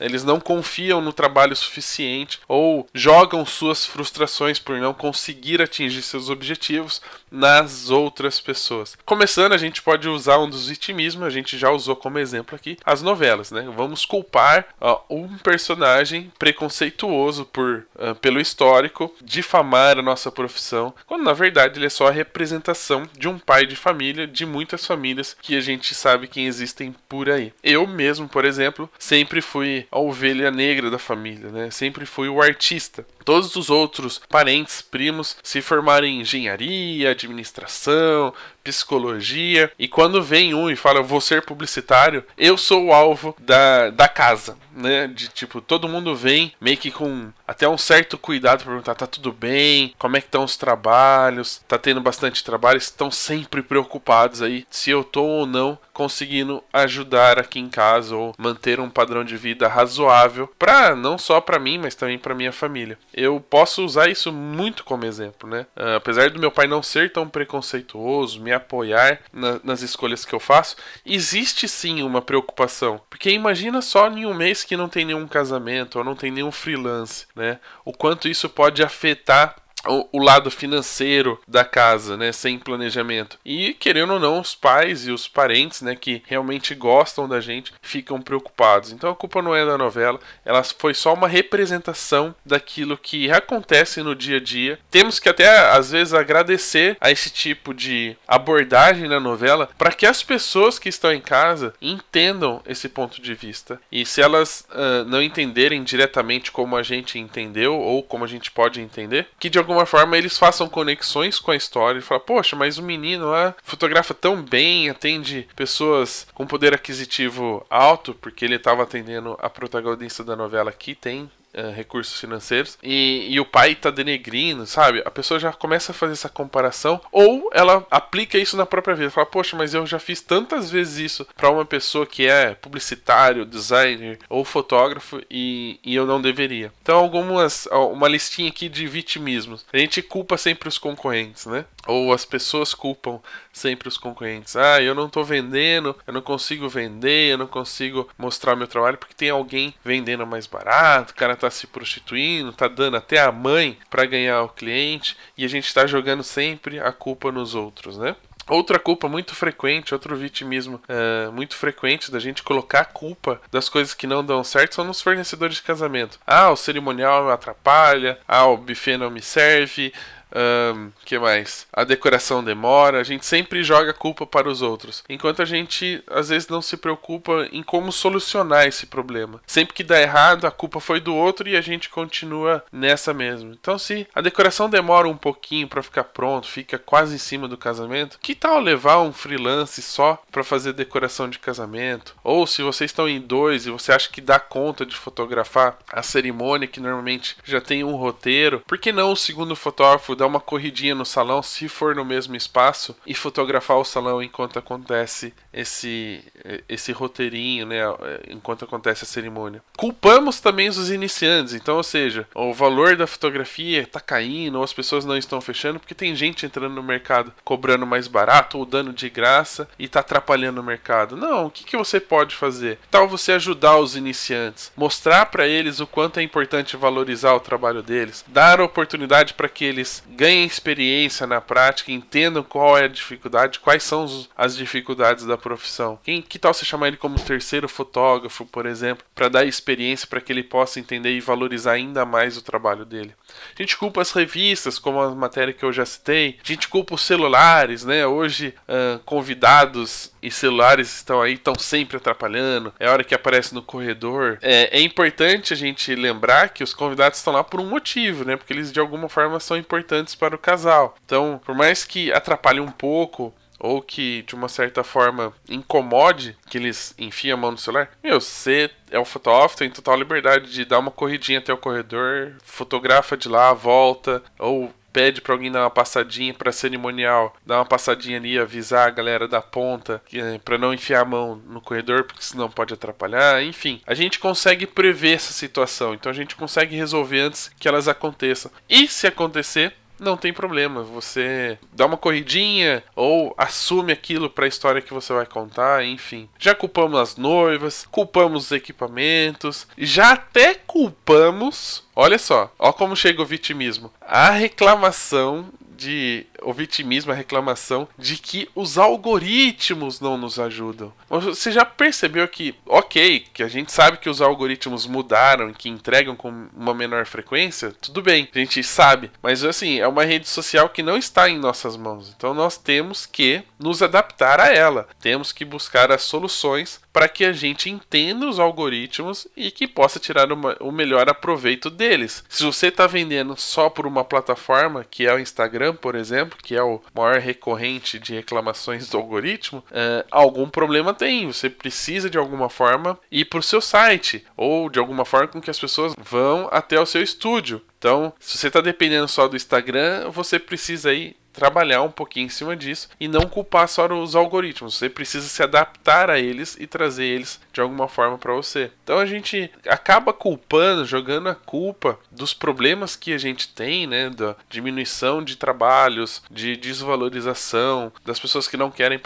eles 0.01 0.25
não 0.25 0.41
confiam 0.41 1.01
no 1.01 1.13
trabalho 1.13 1.55
suficiente 1.55 2.41
ou 2.49 2.89
jogam 2.95 3.45
suas 3.47 3.87
frustrações 3.87 4.59
por 4.59 4.79
não 4.79 4.93
conseguir 4.93 5.63
atingir 5.63 6.03
seus 6.03 6.29
objetivos 6.29 7.01
nas 7.31 7.91
outras 7.91 8.41
pessoas. 8.41 8.97
Começando, 9.05 9.53
a 9.53 9.59
gente 9.59 9.83
pode 9.83 10.09
usar 10.09 10.39
um 10.39 10.49
dos 10.49 10.69
vitimismos, 10.69 11.27
a 11.27 11.31
gente 11.31 11.59
já 11.59 11.71
usou 11.71 11.97
como 11.97 12.19
exemplo 12.19 12.55
aqui 12.55 12.77
as 12.85 13.03
novelas, 13.03 13.51
né? 13.51 13.69
Vamos 13.77 14.05
culpar 14.05 14.67
uh, 14.81 14.99
um 15.11 15.37
personagem 15.39 16.33
preconceituoso 16.39 17.45
por 17.45 17.87
uh, 17.97 18.15
pelo 18.17 18.41
histórico 18.41 19.15
difamar 19.23 19.99
a 19.99 20.03
nossa 20.03 20.31
profissão, 20.31 20.95
quando 21.07 21.25
na 21.25 21.33
verdade 21.33 21.79
ele 21.79 21.87
é 21.87 21.91
só 21.91 22.09
a 22.09 22.13
representação 22.13 23.09
de 23.17 23.29
um 23.29 23.39
pai 23.39 23.67
de 23.67 23.77
família, 23.77 24.27
de 24.27 24.47
muitas 24.47 24.87
famílias 24.87 25.37
que 25.41 25.57
a 25.57 25.61
gente 25.61 25.95
sabe 25.95 26.29
que 26.29 26.41
existem 26.41 26.95
por 27.09 27.29
aí. 27.29 27.53
Eu 27.63 27.87
mesmo, 27.87 28.29
por 28.29 28.45
exemplo, 28.45 28.91
sempre 28.99 29.36
fui 29.41 29.87
a 29.91 29.99
ovelha 29.99 30.51
negra 30.51 30.91
da 30.91 30.99
família, 30.99 31.51
né? 31.51 31.71
Sempre 31.71 32.07
fui 32.07 32.29
o 32.29 32.41
artista. 32.41 33.07
Todos 33.27 33.57
os 33.57 33.71
outros 33.71 34.21
parentes, 34.29 34.81
primos, 34.81 35.37
se 35.43 35.61
formaram 35.61 36.07
em 36.07 36.21
engenharia, 36.21 37.11
administração, 37.11 38.33
psicologia. 38.63 39.71
E 39.79 39.89
quando 39.89 40.23
vem 40.23 40.55
um 40.55 40.71
e 40.71 40.77
fala, 40.77 41.03
vou 41.03 41.21
ser 41.21 41.43
publicitário, 41.43 42.25
eu 42.39 42.57
sou 42.57 42.87
o 42.87 42.93
alvo 42.93 43.37
da, 43.41 43.91
da 43.91 44.09
casa, 44.09 44.57
né? 44.73 45.09
De 45.09 45.29
tipo, 45.29 45.61
todo 45.61 45.89
mundo 45.89 46.15
vem 46.15 46.53
meio 46.61 46.77
que 46.77 46.91
com 46.91 47.33
até 47.47 47.69
um 47.69 47.79
certo 47.79 48.19
cuidado 48.19 48.59
para 48.59 48.73
perguntar, 48.73 48.95
tá 48.95 49.07
tudo 49.07 49.33
bem? 49.33 49.95
Como 49.99 50.17
é 50.17 50.21
que 50.21 50.27
estão 50.27 50.45
os 50.45 50.57
trabalhos? 50.57 51.63
Tá 51.67 51.79
tendo 51.79 52.01
bastante 52.01 52.45
trabalho? 52.45 52.79
Estão 52.79 53.11
sempre 53.11 53.63
preocupados 53.63 54.43
aí 54.43 54.67
se 54.71 54.91
eu 54.91 55.05
tô 55.05 55.23
ou 55.23 55.47
não 55.47 55.79
conseguindo 55.93 56.63
ajudar 56.73 57.39
aqui 57.39 57.59
em 57.59 57.71
casa 57.71 58.15
ou 58.15 58.35
manter 58.37 58.79
um 58.81 58.91
padrão 58.91 59.25
de 59.25 59.37
vida 59.37 59.67
razoável 59.67 60.47
para 60.59 60.95
não 60.95 61.17
só 61.17 61.41
para 61.41 61.59
mim, 61.59 61.79
mas 61.79 61.95
também 61.95 62.19
para 62.19 62.35
minha 62.35 62.53
família. 62.53 62.99
Eu 63.17 63.41
posso 63.41 63.83
usar 63.83 64.11
isso 64.11 64.31
muito 64.31 64.85
como 64.85 65.07
exemplo, 65.07 65.49
né? 65.49 65.67
Uh, 65.75 65.97
apesar 65.97 66.29
do 66.29 66.39
meu 66.39 66.51
pai 66.51 66.67
não 66.67 66.83
ser 66.83 67.11
tão 67.11 67.27
preconceituoso, 67.27 68.43
me 68.43 68.53
apoiar 68.53 69.21
na, 69.33 69.59
nas 69.65 69.81
escolhas 69.81 70.27
que 70.27 70.35
eu 70.35 70.41
faço, 70.41 70.77
existe 71.05 71.67
sim 71.67 72.03
uma 72.03 72.21
preocupação. 72.21 73.01
Porque 73.09 73.31
imagina 73.31 73.81
só 73.81 74.09
em 74.11 74.27
um 74.27 74.35
mês 74.35 74.63
que 74.63 74.77
não 74.77 74.89
tem 74.89 75.07
nenhum 75.07 75.27
casamento 75.27 75.97
ou 75.97 76.05
não 76.05 76.15
tem 76.15 76.31
nenhum 76.31 76.53
freelance, 76.53 77.27
né? 77.35 77.59
O 77.87 77.93
quanto 77.93 78.29
isso 78.29 78.51
pode 78.51 78.83
afetar 78.83 79.57
o, 79.89 80.19
lado 80.19 80.51
financeiro 80.51 81.41
da 81.47 81.65
casa, 81.65 82.17
né, 82.17 82.33
sem 82.33 82.59
planejamento. 82.59 83.39
E 83.45 83.75
querendo 83.75 84.15
ou 84.15 84.21
não, 84.21 84.41
os 84.41 84.55
pais 84.55 85.07
e 85.07 85.13
os 85.13 85.29
parentes, 85.29 85.83
né, 85.83 85.95
que 85.95 86.23
realmente 86.27 86.75
gostam 86.75 87.29
da 87.29 87.41
gente, 87.41 87.73
ficam 87.81 88.21
preocupados. 88.21 88.93
Então 88.93 89.11
a 89.11 89.15
culpa 89.15 89.41
não 89.41 89.55
é 89.55 89.65
da 89.65 89.79
novela, 89.79 90.19
ela 90.45 90.63
foi 90.63 90.95
só 90.95 91.15
uma 91.15 91.29
representação 91.29 92.35
daquilo 92.45 92.99
que 92.99 93.31
acontece 93.31 94.03
no 94.03 94.15
dia 94.15 94.39
a 94.39 94.41
dia. 94.41 94.79
Temos 94.91 95.19
que 95.19 95.29
até 95.29 95.71
às 95.71 95.91
vezes 95.91 96.15
agradecer 96.15 96.97
a 97.01 97.11
esse 97.11 97.31
tipo 97.31 97.73
de 97.73 98.17
abordagem 98.27 99.09
na 99.09 99.21
novela 99.21 99.69
para 99.79 99.93
que 99.93 100.07
as 100.07 100.23
pessoas 100.23 100.79
que 100.79 100.89
estão 100.89 101.13
em 101.13 101.21
casa 101.21 101.75
entendam 101.81 102.63
esse 102.67 102.89
ponto 102.89 103.21
de 103.21 103.35
vista. 103.35 103.81
E 103.91 104.05
se 104.05 104.21
elas 104.21 104.67
uh, 104.71 105.05
não 105.07 105.23
entenderem 105.23 105.83
diretamente 105.85 106.51
como 106.51 106.77
a 106.77 106.83
gente 106.83 107.19
entendeu 107.19 107.75
ou 107.75 108.03
como 108.03 108.25
a 108.25 108.29
gente 108.29 108.51
pode 108.51 108.81
entender, 108.81 109.29
que 109.39 109.51
de 109.51 109.59
alguma 109.59 109.76
alguma 109.77 109.87
forma 109.87 110.17
eles 110.17 110.39
façam 110.39 110.69
conexões 110.69 111.39
com 111.39 111.51
a 111.51 111.57
história 111.57 111.99
e 111.99 112.03
falam, 112.03 112.25
poxa, 112.25 112.57
mas 112.57 112.79
o 112.79 112.83
menino 112.83 113.31
lá 113.31 113.55
fotografa 113.63 114.15
tão 114.15 114.43
bem, 114.43 114.89
atende 114.89 115.47
pessoas 115.55 116.27
com 116.35 116.47
poder 116.47 116.75
aquisitivo 116.75 117.65
alto, 117.69 118.15
porque 118.15 118.45
ele 118.45 118.57
estava 118.57 118.83
atendendo 118.83 119.37
a 119.41 119.51
protagonista 119.51 120.25
da 120.25 120.35
novela 120.35 120.73
que 120.73 120.95
tem 120.95 121.31
uh, 121.57 121.73
recursos 121.73 122.21
financeiros 122.21 122.79
e, 122.83 123.27
e, 123.31 123.41
o 123.41 123.45
pai 123.45 123.75
tá 123.75 123.91
denegrindo, 123.91 124.67
sabe? 124.67 125.03
A 125.05 125.11
pessoa 125.11 125.41
já 125.41 125.53
começa 125.53 125.93
a 125.93 125.95
fazer 125.95 126.13
essa 126.13 126.29
comparação 126.29 127.01
ou 127.11 127.51
ela 127.53 127.87
aplica 127.91 128.39
isso 128.39 128.57
na 128.57 128.67
própria 128.67 128.95
vida. 128.95 129.11
Fala, 129.11 129.27
poxa, 129.27 129.57
mas 129.57 129.75
eu 129.75 129.87
já 129.87 129.99
fiz 129.99 130.21
tantas 130.21 130.71
vezes 130.71 130.99
isso 130.99 131.27
para 131.37 131.51
uma 131.51 131.65
pessoa 131.65 132.07
que 132.07 132.27
é 132.27 132.55
publicitário, 132.55 133.45
designer 133.45 134.19
ou 134.29 134.45
fotógrafo 134.45 135.21
e, 135.31 135.81
e 135.85 135.95
eu 135.95 136.07
não 136.07 136.21
deveria. 136.21 136.73
Então, 136.83 136.99
algumas, 136.99 137.67
uma 137.67 138.09
listinha 138.09 138.49
aqui 138.49 138.69
de 138.69 138.87
vitimismos. 138.87 139.65
A 139.73 139.79
gente 139.79 140.03
culpa 140.03 140.37
sempre 140.37 140.69
os 140.69 140.79
concorrentes, 140.79 141.47
né? 141.47 141.65
Ou 141.87 142.13
as 142.13 142.25
pessoas 142.25 142.75
culpam 142.75 143.21
sempre 143.53 143.89
os 143.89 143.97
concorrentes. 143.97 144.57
Ah, 144.57 144.83
eu 144.83 144.95
não 144.95 145.07
estou 145.07 145.25
vendendo, 145.25 145.97
eu 146.07 146.13
não 146.13 146.23
consigo 146.23 146.69
vender, 146.69 147.33
eu 147.33 147.39
não 147.39 147.47
consigo 147.47 148.09
mostrar 148.19 148.57
meu 148.57 148.67
trabalho 148.67 148.99
porque 148.99 149.15
tem 149.15 149.31
alguém 149.31 149.75
vendendo 149.85 150.27
mais 150.27 150.47
barato, 150.47 151.13
o 151.13 151.17
cara 151.17 151.33
está 151.33 151.51
se 151.51 151.67
prostituindo, 151.67 152.51
está 152.51 152.69
dando 152.69 152.97
até 152.97 153.21
a 153.21 153.33
mãe 153.33 153.79
para 153.91 154.05
ganhar 154.05 154.43
o 154.43 154.49
cliente 154.49 155.17
e 155.37 155.45
a 155.45 155.49
gente 155.49 155.67
está 155.67 155.87
jogando 155.87 156.23
sempre 156.23 156.79
a 156.79 156.93
culpa 156.93 157.33
nos 157.33 157.55
outros, 157.55 157.97
né? 157.99 158.17
Outra 158.49 158.79
culpa 158.79 159.09
muito 159.09 159.35
frequente, 159.35 159.93
outro 159.93 160.15
vitimismo 160.15 160.81
uh, 160.89 161.33
muito 161.33 161.57
frequente 161.57 162.13
da 162.13 162.21
gente 162.21 162.45
colocar 162.45 162.81
a 162.83 162.85
culpa 162.85 163.41
das 163.51 163.69
coisas 163.69 163.93
que 163.93 164.07
não 164.07 164.25
dão 164.25 164.45
certo 164.45 164.77
são 164.77 164.85
nos 164.85 165.03
fornecedores 165.03 165.57
de 165.57 165.63
casamento. 165.63 166.21
Ah, 166.25 166.51
o 166.51 166.57
cerimonial 166.57 167.25
me 167.25 167.33
atrapalha, 167.33 168.21
ah, 168.27 168.47
o 168.47 168.57
buffet 168.57 168.97
não 168.97 169.11
me 169.11 169.21
serve, 169.21 169.93
um, 170.35 170.91
que 171.05 171.19
mais? 171.19 171.67
A 171.73 171.85
decoração 171.85 172.43
demora, 172.43 173.01
a 173.01 173.05
gente 173.05 173.25
sempre 173.25 173.63
joga 173.63 173.91
a 173.91 173.95
culpa 173.95 174.27
para 174.27 174.49
os 174.49 174.63
outros. 174.63 175.05
Enquanto 175.09 175.43
a 175.43 175.45
gente 175.45 176.03
às 176.09 176.29
vezes 176.29 176.49
não 176.49 176.61
se 176.61 176.77
preocupa 176.77 177.49
em 177.53 177.63
como 177.63 177.93
solucionar 177.93 178.67
esse 178.67 178.87
problema. 178.87 179.41
Sempre 179.47 179.75
que 179.75 179.85
dá 179.85 180.01
errado, 180.01 180.47
a 180.47 180.51
culpa 180.51 180.81
foi 180.81 181.01
do 181.01 181.15
outro 181.15 181.49
e 181.49 181.57
a 181.57 181.61
gente 181.61 181.89
continua 181.89 182.65
nessa 182.73 183.15
mesmo. 183.15 183.53
Então, 183.53 183.79
se 183.79 184.07
a 184.15 184.21
decoração 184.21 184.69
demora 184.69 185.09
um 185.09 185.17
pouquinho 185.17 185.69
para 185.69 185.83
ficar 185.83 186.05
pronto, 186.05 186.49
fica 186.49 186.79
quase 186.79 187.15
em 187.15 187.19
cima 187.19 187.47
do 187.47 187.57
casamento, 187.57 188.19
que 188.21 188.35
tal 188.35 188.59
levar 188.59 189.01
um 189.01 189.13
freelance 189.13 189.81
só 189.83 190.23
para 190.31 190.45
fazer 190.45 190.73
decoração 190.73 191.29
de 191.29 191.39
casamento? 191.39 192.15
Ou 192.25 192.47
se 192.47 192.63
vocês 192.63 192.91
estão 192.91 193.09
em 193.09 193.21
dois 193.21 193.67
e 193.67 193.71
você 193.71 193.93
acha 193.93 194.09
que 194.09 194.21
dá 194.21 194.39
conta 194.39 194.85
de 194.85 194.97
fotografar 194.97 195.79
a 195.93 196.03
cerimônia, 196.03 196.69
que 196.69 196.81
normalmente 196.81 197.37
já 197.45 197.61
tem 197.61 197.85
um 197.85 197.97
roteiro, 197.97 198.63
por 198.67 198.79
que 198.79 198.93
não 198.93 199.13
o 199.13 199.17
segundo 199.17 199.55
fotógrafo 199.55 200.16
dar 200.17 200.27
uma 200.27 200.41
corridinha 200.41 200.95
no 200.95 201.05
salão, 201.05 201.43
se 201.43 201.69
for 201.69 201.95
no 201.95 202.05
mesmo 202.05 202.35
espaço, 202.35 202.97
e 203.07 203.15
fotografar 203.15 203.77
o 203.77 203.85
salão 203.85 204.23
enquanto 204.23 204.59
acontece 204.59 205.33
esse, 205.53 206.25
esse 206.69 206.93
roteirinho, 206.93 207.67
né? 207.67 207.81
Enquanto 208.29 208.65
acontece 208.65 209.05
a 209.05 209.07
cerimônia. 209.07 209.63
Culpamos 209.77 210.41
também 210.41 210.69
os 210.69 210.91
iniciantes, 210.91 211.55
então, 211.55 211.77
ou 211.77 211.83
seja, 211.83 212.27
o 212.35 212.53
valor 212.53 212.97
da 212.97 213.07
fotografia 213.07 213.83
está 213.83 214.01
caindo, 214.01 214.57
ou 214.57 214.65
as 214.65 214.73
pessoas 214.73 215.05
não 215.05 215.17
estão 215.17 215.41
fechando, 215.41 215.79
porque 215.79 215.95
tem 215.95 216.15
gente 216.15 216.47
entrando 216.47 216.75
no 216.75 216.83
mercado 216.83 217.33
cobrando 217.45 217.87
mais 217.87 218.09
barato 218.09 218.59
ou 218.59 218.67
dando 218.67 218.93
de 218.93 219.09
graça 219.09 219.69
e 219.79 219.85
está 219.85 220.01
atrapalhando 220.01 220.61
o 220.61 220.65
mercado. 220.65 221.17
Não, 221.17 221.47
o 221.47 221.51
que, 221.51 221.65
que 221.65 221.77
você 221.77 222.01
pode 222.01 222.35
fazer? 222.35 222.79
Tal 222.91 223.09
você 223.09 223.33
ajudar 223.33 223.79
os 223.79 223.97
iniciantes, 223.97 224.73
mostrar 224.77 225.27
para 225.27 225.47
eles 225.47 225.81
o 225.81 225.87
quanto 225.87 226.21
é 226.21 226.23
importante 226.23 226.77
valorizar 226.77 227.35
o 227.35 227.41
trabalho 227.41 227.83
deles, 227.83 228.25
dar 228.29 228.61
oportunidade 228.61 229.35
para 229.35 229.49
que 229.49 229.65
eles 229.65 230.05
ganhem 230.11 230.45
experiência 230.45 231.27
na 231.27 231.41
prática, 231.41 231.93
entendam 231.93 232.43
qual 232.43 232.77
é 232.79 232.85
a 232.85 232.89
dificuldade, 232.89 233.61
quais 233.61 233.83
são 233.83 234.07
as 234.37 234.57
dificuldades 234.57 235.25
da 235.25 235.37
profissão. 235.37 235.99
Quem, 236.03 236.23
que 236.23 236.39
tal 236.39 236.55
você 236.55 236.65
chamar 236.65 236.89
ele 236.89 236.97
como 236.97 237.19
terceiro 237.19 237.69
fotógrafo, 237.69 238.47
por 238.47 238.67
exemplo, 238.67 239.05
para 239.15 239.29
dar 239.29 239.45
experiência 239.45 240.07
para 240.07 240.21
que 240.21 240.33
ele 240.33 240.43
possa 240.43 240.81
entender 240.81 241.13
e 241.13 241.21
valorizar 241.21 241.73
ainda 241.73 242.05
mais 242.05 242.37
o 242.37 242.43
trabalho 242.43 242.85
dele? 242.85 243.15
A 243.59 243.63
gente 243.63 243.77
culpa 243.77 244.03
as 244.03 244.13
revistas, 244.13 244.79
como 244.79 245.01
a 245.01 245.15
matéria 245.15 245.53
que 245.53 245.65
eu 245.65 245.73
já 245.73 245.85
citei. 245.85 246.39
A 246.43 246.47
gente 246.47 246.69
culpa 246.69 246.95
os 246.95 247.03
celulares, 247.03 247.85
né? 247.85 248.07
Hoje, 248.07 248.55
uh, 248.69 248.99
convidados 249.05 250.13
e 250.23 250.31
celulares 250.31 250.95
estão 250.95 251.23
aí, 251.23 251.35
estão 251.35 251.55
sempre 251.59 251.97
atrapalhando. 251.97 252.73
É 252.79 252.91
hora 252.91 253.05
que 253.05 253.15
aparece 253.15 253.55
no 253.55 253.63
corredor. 253.63 254.39
É, 254.43 254.79
é 254.79 254.81
importante 254.81 255.53
a 255.53 255.57
gente 255.57 255.95
lembrar 255.95 256.51
que 256.51 256.65
os 256.65 256.75
convidados 256.75 257.19
estão 257.19 257.33
lá 257.33 257.45
por 257.45 257.61
um 257.61 257.67
motivo, 257.67 258.25
né? 258.25 258.37
Porque 258.37 258.53
eles 258.53 258.73
de 258.73 258.81
alguma 258.81 259.09
forma 259.09 259.39
são 259.41 259.57
importantes 259.57 260.15
para 260.15 260.35
o 260.35 260.39
casal. 260.39 260.97
Então, 261.05 261.41
por 261.45 261.55
mais 261.55 261.85
que 261.85 262.13
atrapalhe 262.13 262.61
um 262.61 262.71
pouco 262.71 263.35
ou 263.59 263.83
que 263.83 264.23
de 264.23 264.35
uma 264.35 264.49
certa 264.49 264.85
forma 264.85 265.33
incomode 265.49 266.37
que 266.49 266.59
eles 266.59 266.95
enfiem 266.99 267.33
a 267.33 267.37
mão 267.37 267.53
no 267.53 267.59
celular, 267.59 267.91
meu, 268.03 268.21
você 268.21 268.71
é 268.91 268.99
o 268.99 269.05
fotógrafo, 269.05 269.57
tem 269.57 269.71
total 269.71 269.97
liberdade 269.97 270.51
de 270.51 270.65
dar 270.65 270.79
uma 270.79 270.91
corridinha 270.91 271.39
até 271.39 271.53
o 271.53 271.59
corredor, 271.59 272.35
fotografa 272.45 273.17
de 273.17 273.29
lá, 273.29 273.53
volta, 273.53 274.23
ou 274.39 274.73
pede 274.97 275.21
para 275.21 275.35
alguém 275.35 275.53
dar 275.53 275.61
uma 275.61 275.71
passadinha 275.71 276.33
para 276.33 276.51
cerimonial, 276.51 277.37
dar 277.45 277.59
uma 277.59 277.67
passadinha 277.67 278.17
ali, 278.17 278.39
avisar 278.39 278.89
a 278.89 278.91
galera 278.91 279.29
da 279.29 279.43
ponta 279.43 280.01
é, 280.11 280.39
para 280.39 280.57
não 280.57 280.73
enfiar 280.73 281.03
a 281.03 281.05
mão 281.05 281.37
no 281.47 281.61
corredor, 281.61 282.05
porque 282.05 282.23
senão 282.23 282.49
pode 282.49 282.73
atrapalhar. 282.73 283.45
Enfim, 283.45 283.83
a 283.87 283.93
gente 283.93 284.19
consegue 284.19 284.67
prever 284.67 285.17
essa 285.17 285.35
situação, 285.35 285.93
então 285.93 286.09
a 286.09 286.15
gente 286.15 286.35
consegue 286.35 286.75
resolver 286.75 287.21
antes 287.21 287.51
que 287.61 287.69
elas 287.69 287.89
aconteçam. 287.89 288.51
E 288.71 288.89
se 288.89 289.07
acontecer, 289.07 289.75
não 289.99 290.17
tem 290.17 290.33
problema. 290.33 290.83
Você 290.83 291.59
dá 291.73 291.87
uma 291.87 291.97
corridinha 291.97 292.83
ou 292.95 293.35
assume 293.37 293.93
aquilo 293.93 294.31
para 294.31 294.45
a 294.45 294.49
história 294.49 294.83
que 294.83 294.95
você 294.95 295.13
vai 295.13 295.27
contar, 295.27 295.85
enfim. 295.85 296.29
Já 296.39 296.55
culpamos 296.55 296.99
as 297.01 297.17
noivas, 297.17 297.87
culpamos 297.91 298.47
os 298.47 298.53
equipamentos, 298.53 299.67
já 299.77 300.13
até 300.13 300.55
culpamos. 300.55 301.85
Olha 301.95 302.19
só, 302.19 302.53
ó 302.59 302.73
como 302.73 302.97
chega 302.97 303.23
o 303.23 303.27
vitimismo. 303.27 303.93
A 304.01 304.31
reclamação 304.31 305.47
de 305.77 306.27
o 306.43 306.53
vitimismo, 306.53 307.13
a 307.13 307.15
reclamação 307.15 307.89
de 307.99 308.17
que 308.17 308.49
os 308.55 308.79
algoritmos 308.79 310.01
não 310.01 310.17
nos 310.17 310.39
ajudam. 310.39 310.93
Você 311.09 311.53
já 311.53 311.65
percebeu 311.65 312.27
que, 312.29 312.55
ok, 312.67 313.27
que 313.33 313.43
a 313.43 313.49
gente 313.49 313.73
sabe 313.73 313.99
que 313.99 314.09
os 314.09 314.21
algoritmos 314.21 314.87
mudaram 314.87 315.53
que 315.53 315.69
entregam 315.69 316.17
com 316.17 316.49
uma 316.57 316.75
menor 316.75 317.07
frequência? 317.07 317.75
Tudo 317.81 318.03
bem, 318.03 318.29
a 318.35 318.39
gente 318.39 318.63
sabe, 318.63 319.11
mas 319.23 319.45
assim, 319.45 319.79
é 319.79 319.89
uma 319.89 320.05
rede 320.05 320.29
social 320.29 320.69
que 320.69 320.83
não 320.83 320.97
está 320.97 321.29
em 321.29 321.39
nossas 321.39 321.77
mãos. 321.77 322.13
Então 322.17 322.33
nós 322.33 322.57
temos 322.57 323.07
que 323.07 323.43
nos 323.59 323.83
adaptar 323.83 324.41
a 324.41 324.53
ela. 324.53 324.89
Temos 325.01 325.33
que 325.33 325.45
buscar 325.45 325.93
as 325.93 326.03
soluções 326.03 326.81
para 326.97 327.11
que 327.11 327.27
a 327.27 327.33
gente 327.35 327.69
entenda 327.69 328.27
os 328.27 328.41
algoritmos 328.41 329.29
e 329.37 329.51
que 329.51 329.69
possa 329.69 330.01
tirar 330.01 330.33
uma, 330.33 330.57
o 330.61 330.73
melhor 330.73 331.11
aproveito 331.11 331.69
deles. 331.69 332.25
Se 332.27 332.43
você 332.43 332.69
está 332.69 332.87
vendendo 332.87 333.37
só 333.37 333.69
por 333.69 333.87
uma 333.87 334.03
plataforma, 334.03 334.83
que 334.83 335.07
é 335.07 335.13
o 335.13 335.19
Instagram, 335.19 335.75
por 335.75 335.95
exemplo, 335.95 336.39
que 336.43 336.57
é 336.57 336.63
o 336.63 336.81
maior 336.95 337.19
recorrente 337.19 337.99
de 337.99 338.15
reclamações 338.15 338.89
do 338.89 338.97
algoritmo, 338.97 339.63
é, 339.71 340.07
algum 340.11 340.49
problema 340.49 340.95
tem. 340.95 341.27
Você 341.27 341.51
precisa 341.51 342.09
de 342.09 342.17
alguma 342.17 342.49
forma 342.49 342.99
ir 343.11 343.27
para 343.27 343.41
o 343.41 343.43
seu 343.43 343.61
site 343.61 344.25
ou 344.35 344.71
de 344.71 344.79
alguma 344.79 345.05
forma 345.05 345.29
com 345.29 345.41
que 345.43 345.51
as 345.51 345.61
pessoas 345.61 345.93
vão 345.99 346.49
até 346.51 346.81
o 346.81 346.87
seu 346.87 347.03
estúdio. 347.03 347.61
Então, 347.79 348.11
se 348.19 348.39
você 348.39 348.47
está 348.47 348.63
dependendo 348.63 349.07
só 349.07 349.29
do 349.29 349.37
Instagram, 349.37 350.09
você 350.09 350.39
precisa 350.39 350.95
ir 350.95 351.15
trabalhar 351.37 351.83
um 351.83 351.91
pouquinho 351.91 352.27
em 352.27 352.31
cima 352.31 352.57
disso 352.57 352.89
e 352.99 353.07
não 353.07 353.29
culpar 353.29 353.69
só 353.69 353.87
os 353.87 354.17
algoritmos. 354.17 354.75
Você 354.79 354.89
precisa 354.89 355.29
se 355.29 355.43
adaptar 355.43 356.11
a 356.11 356.19
eles 356.19 356.57
e 356.59 356.67
trazer 356.67 357.05
eles 357.05 357.39
de 357.53 357.61
alguma 357.61 357.87
forma 357.89 358.17
para 358.17 358.33
você. 358.33 358.71
Então 358.83 358.99
a 358.99 359.05
gente 359.05 359.51
acaba 359.69 360.15
culpando, 360.15 360.87
jogando 360.87 361.29
a 361.29 361.35
culpa 361.35 361.99
dos 362.11 362.33
problemas 362.33 362.97
que 362.97 363.13
a 363.13 363.19
gente 363.19 363.49
tem, 363.49 363.87
né, 363.87 364.09
da 364.09 364.35
diminuição 364.49 365.23
de 365.23 365.37
trabalhos, 365.37 366.23
de 366.31 366.57
desvalorização, 366.57 367.93
das 368.05 368.19
pessoas 368.19 368.49
que 368.49 368.57
não 368.57 368.71
querem 368.71 368.99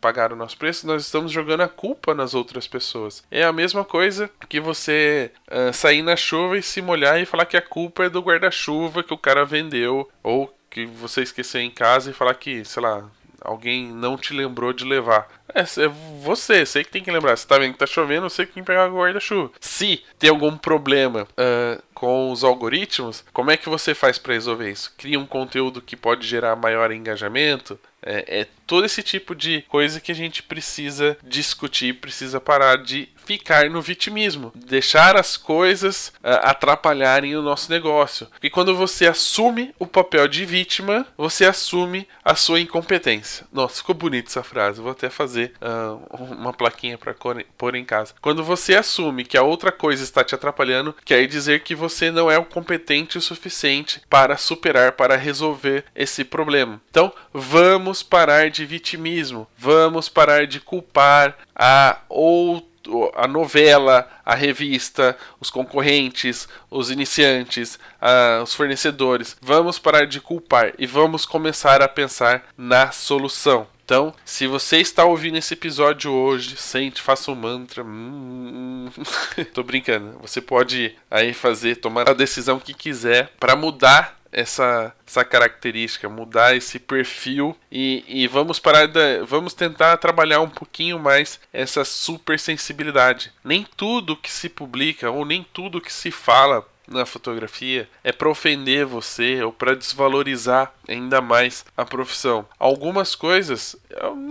pagar 0.00 0.32
o 0.32 0.36
nosso 0.36 0.56
preço, 0.56 0.86
nós 0.86 1.04
estamos 1.04 1.30
jogando 1.30 1.60
a 1.62 1.68
culpa 1.68 2.14
nas 2.14 2.34
outras 2.34 2.66
pessoas. 2.66 3.22
É 3.30 3.44
a 3.44 3.52
mesma 3.52 3.84
coisa 3.84 4.30
que 4.48 4.60
você 4.60 5.30
uh, 5.48 5.72
sair 5.74 6.02
na 6.02 6.16
chuva 6.16 6.56
e 6.56 6.62
se 6.62 6.80
molhar 6.80 7.20
e 7.20 7.26
falar 7.26 7.44
que 7.44 7.56
a 7.56 7.62
culpa 7.62 8.04
é 8.04 8.08
do 8.08 8.22
guarda-chuva 8.22 9.02
que 9.02 9.12
o 9.12 9.18
cara 9.18 9.44
vendeu 9.44 10.08
ou 10.22 10.55
que 10.70 10.86
você 10.86 11.22
esqueceu 11.22 11.60
em 11.60 11.70
casa 11.70 12.10
e 12.10 12.14
falar 12.14 12.34
que, 12.34 12.64
sei 12.64 12.82
lá, 12.82 13.08
alguém 13.40 13.86
não 13.86 14.16
te 14.16 14.34
lembrou 14.34 14.72
de 14.72 14.84
levar. 14.84 15.28
É, 15.54 15.60
é 15.60 15.88
você, 16.22 16.66
sei 16.66 16.84
que 16.84 16.90
tem 16.90 17.02
que 17.02 17.10
lembrar. 17.10 17.36
Você 17.36 17.46
tá 17.46 17.58
vendo 17.58 17.72
que 17.72 17.78
tá 17.78 17.86
chovendo, 17.86 18.28
você 18.28 18.44
que 18.44 18.52
tem 18.52 18.62
que 18.62 18.66
pegar 18.66 18.88
guarda-chuva. 18.88 19.52
Se 19.60 20.02
tem 20.18 20.28
algum 20.28 20.56
problema 20.56 21.22
uh, 21.22 21.82
com 21.94 22.30
os 22.30 22.44
algoritmos, 22.44 23.24
como 23.32 23.50
é 23.50 23.56
que 23.56 23.68
você 23.68 23.94
faz 23.94 24.18
para 24.18 24.34
resolver 24.34 24.70
isso? 24.70 24.92
Cria 24.98 25.18
um 25.18 25.26
conteúdo 25.26 25.80
que 25.80 25.96
pode 25.96 26.26
gerar 26.26 26.56
maior 26.56 26.90
engajamento? 26.92 27.78
É, 28.02 28.40
é, 28.40 28.46
todo 28.66 28.86
esse 28.86 29.02
tipo 29.02 29.34
de 29.34 29.62
coisa 29.62 30.00
que 30.00 30.12
a 30.12 30.14
gente 30.14 30.42
precisa 30.42 31.16
discutir, 31.24 31.94
precisa 31.94 32.40
parar 32.40 32.76
de 32.76 33.08
ficar 33.26 33.68
no 33.68 33.82
vitimismo, 33.82 34.52
deixar 34.54 35.16
as 35.16 35.36
coisas 35.36 36.12
uh, 36.18 36.40
atrapalharem 36.42 37.36
o 37.36 37.42
nosso 37.42 37.70
negócio. 37.70 38.26
Porque 38.26 38.48
quando 38.48 38.74
você 38.74 39.06
assume 39.06 39.74
o 39.78 39.86
papel 39.86 40.28
de 40.28 40.44
vítima, 40.44 41.06
você 41.16 41.44
assume 41.44 42.06
a 42.24 42.34
sua 42.34 42.60
incompetência. 42.60 43.46
Nossa, 43.52 43.78
ficou 43.78 43.94
bonita 43.94 44.30
essa 44.30 44.42
frase. 44.42 44.80
Vou 44.80 44.92
até 44.92 45.10
fazer 45.10 45.52
uh, 45.60 46.24
uma 46.32 46.52
plaquinha 46.52 46.96
para 46.96 47.14
pôr 47.58 47.74
em 47.74 47.84
casa. 47.84 48.14
Quando 48.20 48.44
você 48.44 48.76
assume 48.76 49.24
que 49.24 49.36
a 49.36 49.42
outra 49.42 49.72
coisa 49.72 50.02
está 50.02 50.22
te 50.22 50.34
atrapalhando, 50.34 50.94
quer 51.04 51.26
dizer 51.26 51.60
que 51.60 51.74
você 51.74 52.10
não 52.10 52.30
é 52.30 52.38
o 52.38 52.44
competente 52.44 53.18
o 53.18 53.20
suficiente 53.20 54.00
para 54.08 54.36
superar, 54.36 54.92
para 54.92 55.16
resolver 55.16 55.84
esse 55.94 56.24
problema. 56.24 56.80
Então, 56.90 57.12
vamos 57.32 58.02
parar 58.02 58.50
de 58.50 58.64
vitimismo, 58.64 59.46
vamos 59.58 60.08
parar 60.08 60.46
de 60.46 60.60
culpar 60.60 61.36
a 61.54 62.00
outro 62.08 62.75
a 63.14 63.26
novela, 63.26 64.08
a 64.24 64.34
revista, 64.34 65.16
os 65.40 65.50
concorrentes, 65.50 66.48
os 66.70 66.90
iniciantes, 66.90 67.78
uh, 68.00 68.42
os 68.42 68.54
fornecedores. 68.54 69.36
Vamos 69.40 69.78
parar 69.78 70.06
de 70.06 70.20
culpar 70.20 70.72
e 70.78 70.86
vamos 70.86 71.26
começar 71.26 71.82
a 71.82 71.88
pensar 71.88 72.44
na 72.56 72.90
solução. 72.90 73.66
Então, 73.86 74.12
se 74.24 74.48
você 74.48 74.78
está 74.78 75.04
ouvindo 75.04 75.38
esse 75.38 75.54
episódio 75.54 76.10
hoje, 76.10 76.56
sente, 76.56 77.00
faça 77.00 77.30
um 77.30 77.36
mantra. 77.36 77.84
Hum, 77.84 78.88
tô 79.54 79.62
brincando. 79.62 80.18
Você 80.22 80.40
pode 80.40 80.96
aí 81.08 81.32
fazer, 81.32 81.76
tomar 81.76 82.10
a 82.10 82.12
decisão 82.12 82.58
que 82.58 82.74
quiser 82.74 83.30
para 83.38 83.54
mudar 83.54 84.18
essa, 84.32 84.94
essa 85.06 85.24
característica, 85.24 86.08
mudar 86.08 86.54
esse 86.56 86.78
perfil 86.78 87.56
e, 87.70 88.04
e 88.06 88.26
vamos 88.26 88.58
parar 88.58 88.86
da, 88.86 89.24
vamos 89.24 89.54
tentar 89.54 89.96
trabalhar 89.96 90.40
um 90.40 90.50
pouquinho 90.50 90.98
mais 90.98 91.40
essa 91.52 91.84
super 91.84 92.38
sensibilidade. 92.38 93.32
Nem 93.44 93.66
tudo 93.76 94.16
que 94.16 94.30
se 94.30 94.48
publica 94.48 95.10
ou 95.10 95.24
nem 95.24 95.44
tudo 95.52 95.80
que 95.80 95.92
se 95.92 96.10
fala 96.10 96.66
na 96.88 97.04
fotografia 97.04 97.88
é 98.02 98.12
para 98.12 98.28
ofender 98.28 98.86
você 98.86 99.42
ou 99.42 99.52
para 99.52 99.74
desvalorizar 99.74 100.72
ainda 100.88 101.20
mais 101.20 101.64
a 101.76 101.84
profissão. 101.84 102.46
Algumas 102.58 103.14
coisas, 103.14 103.76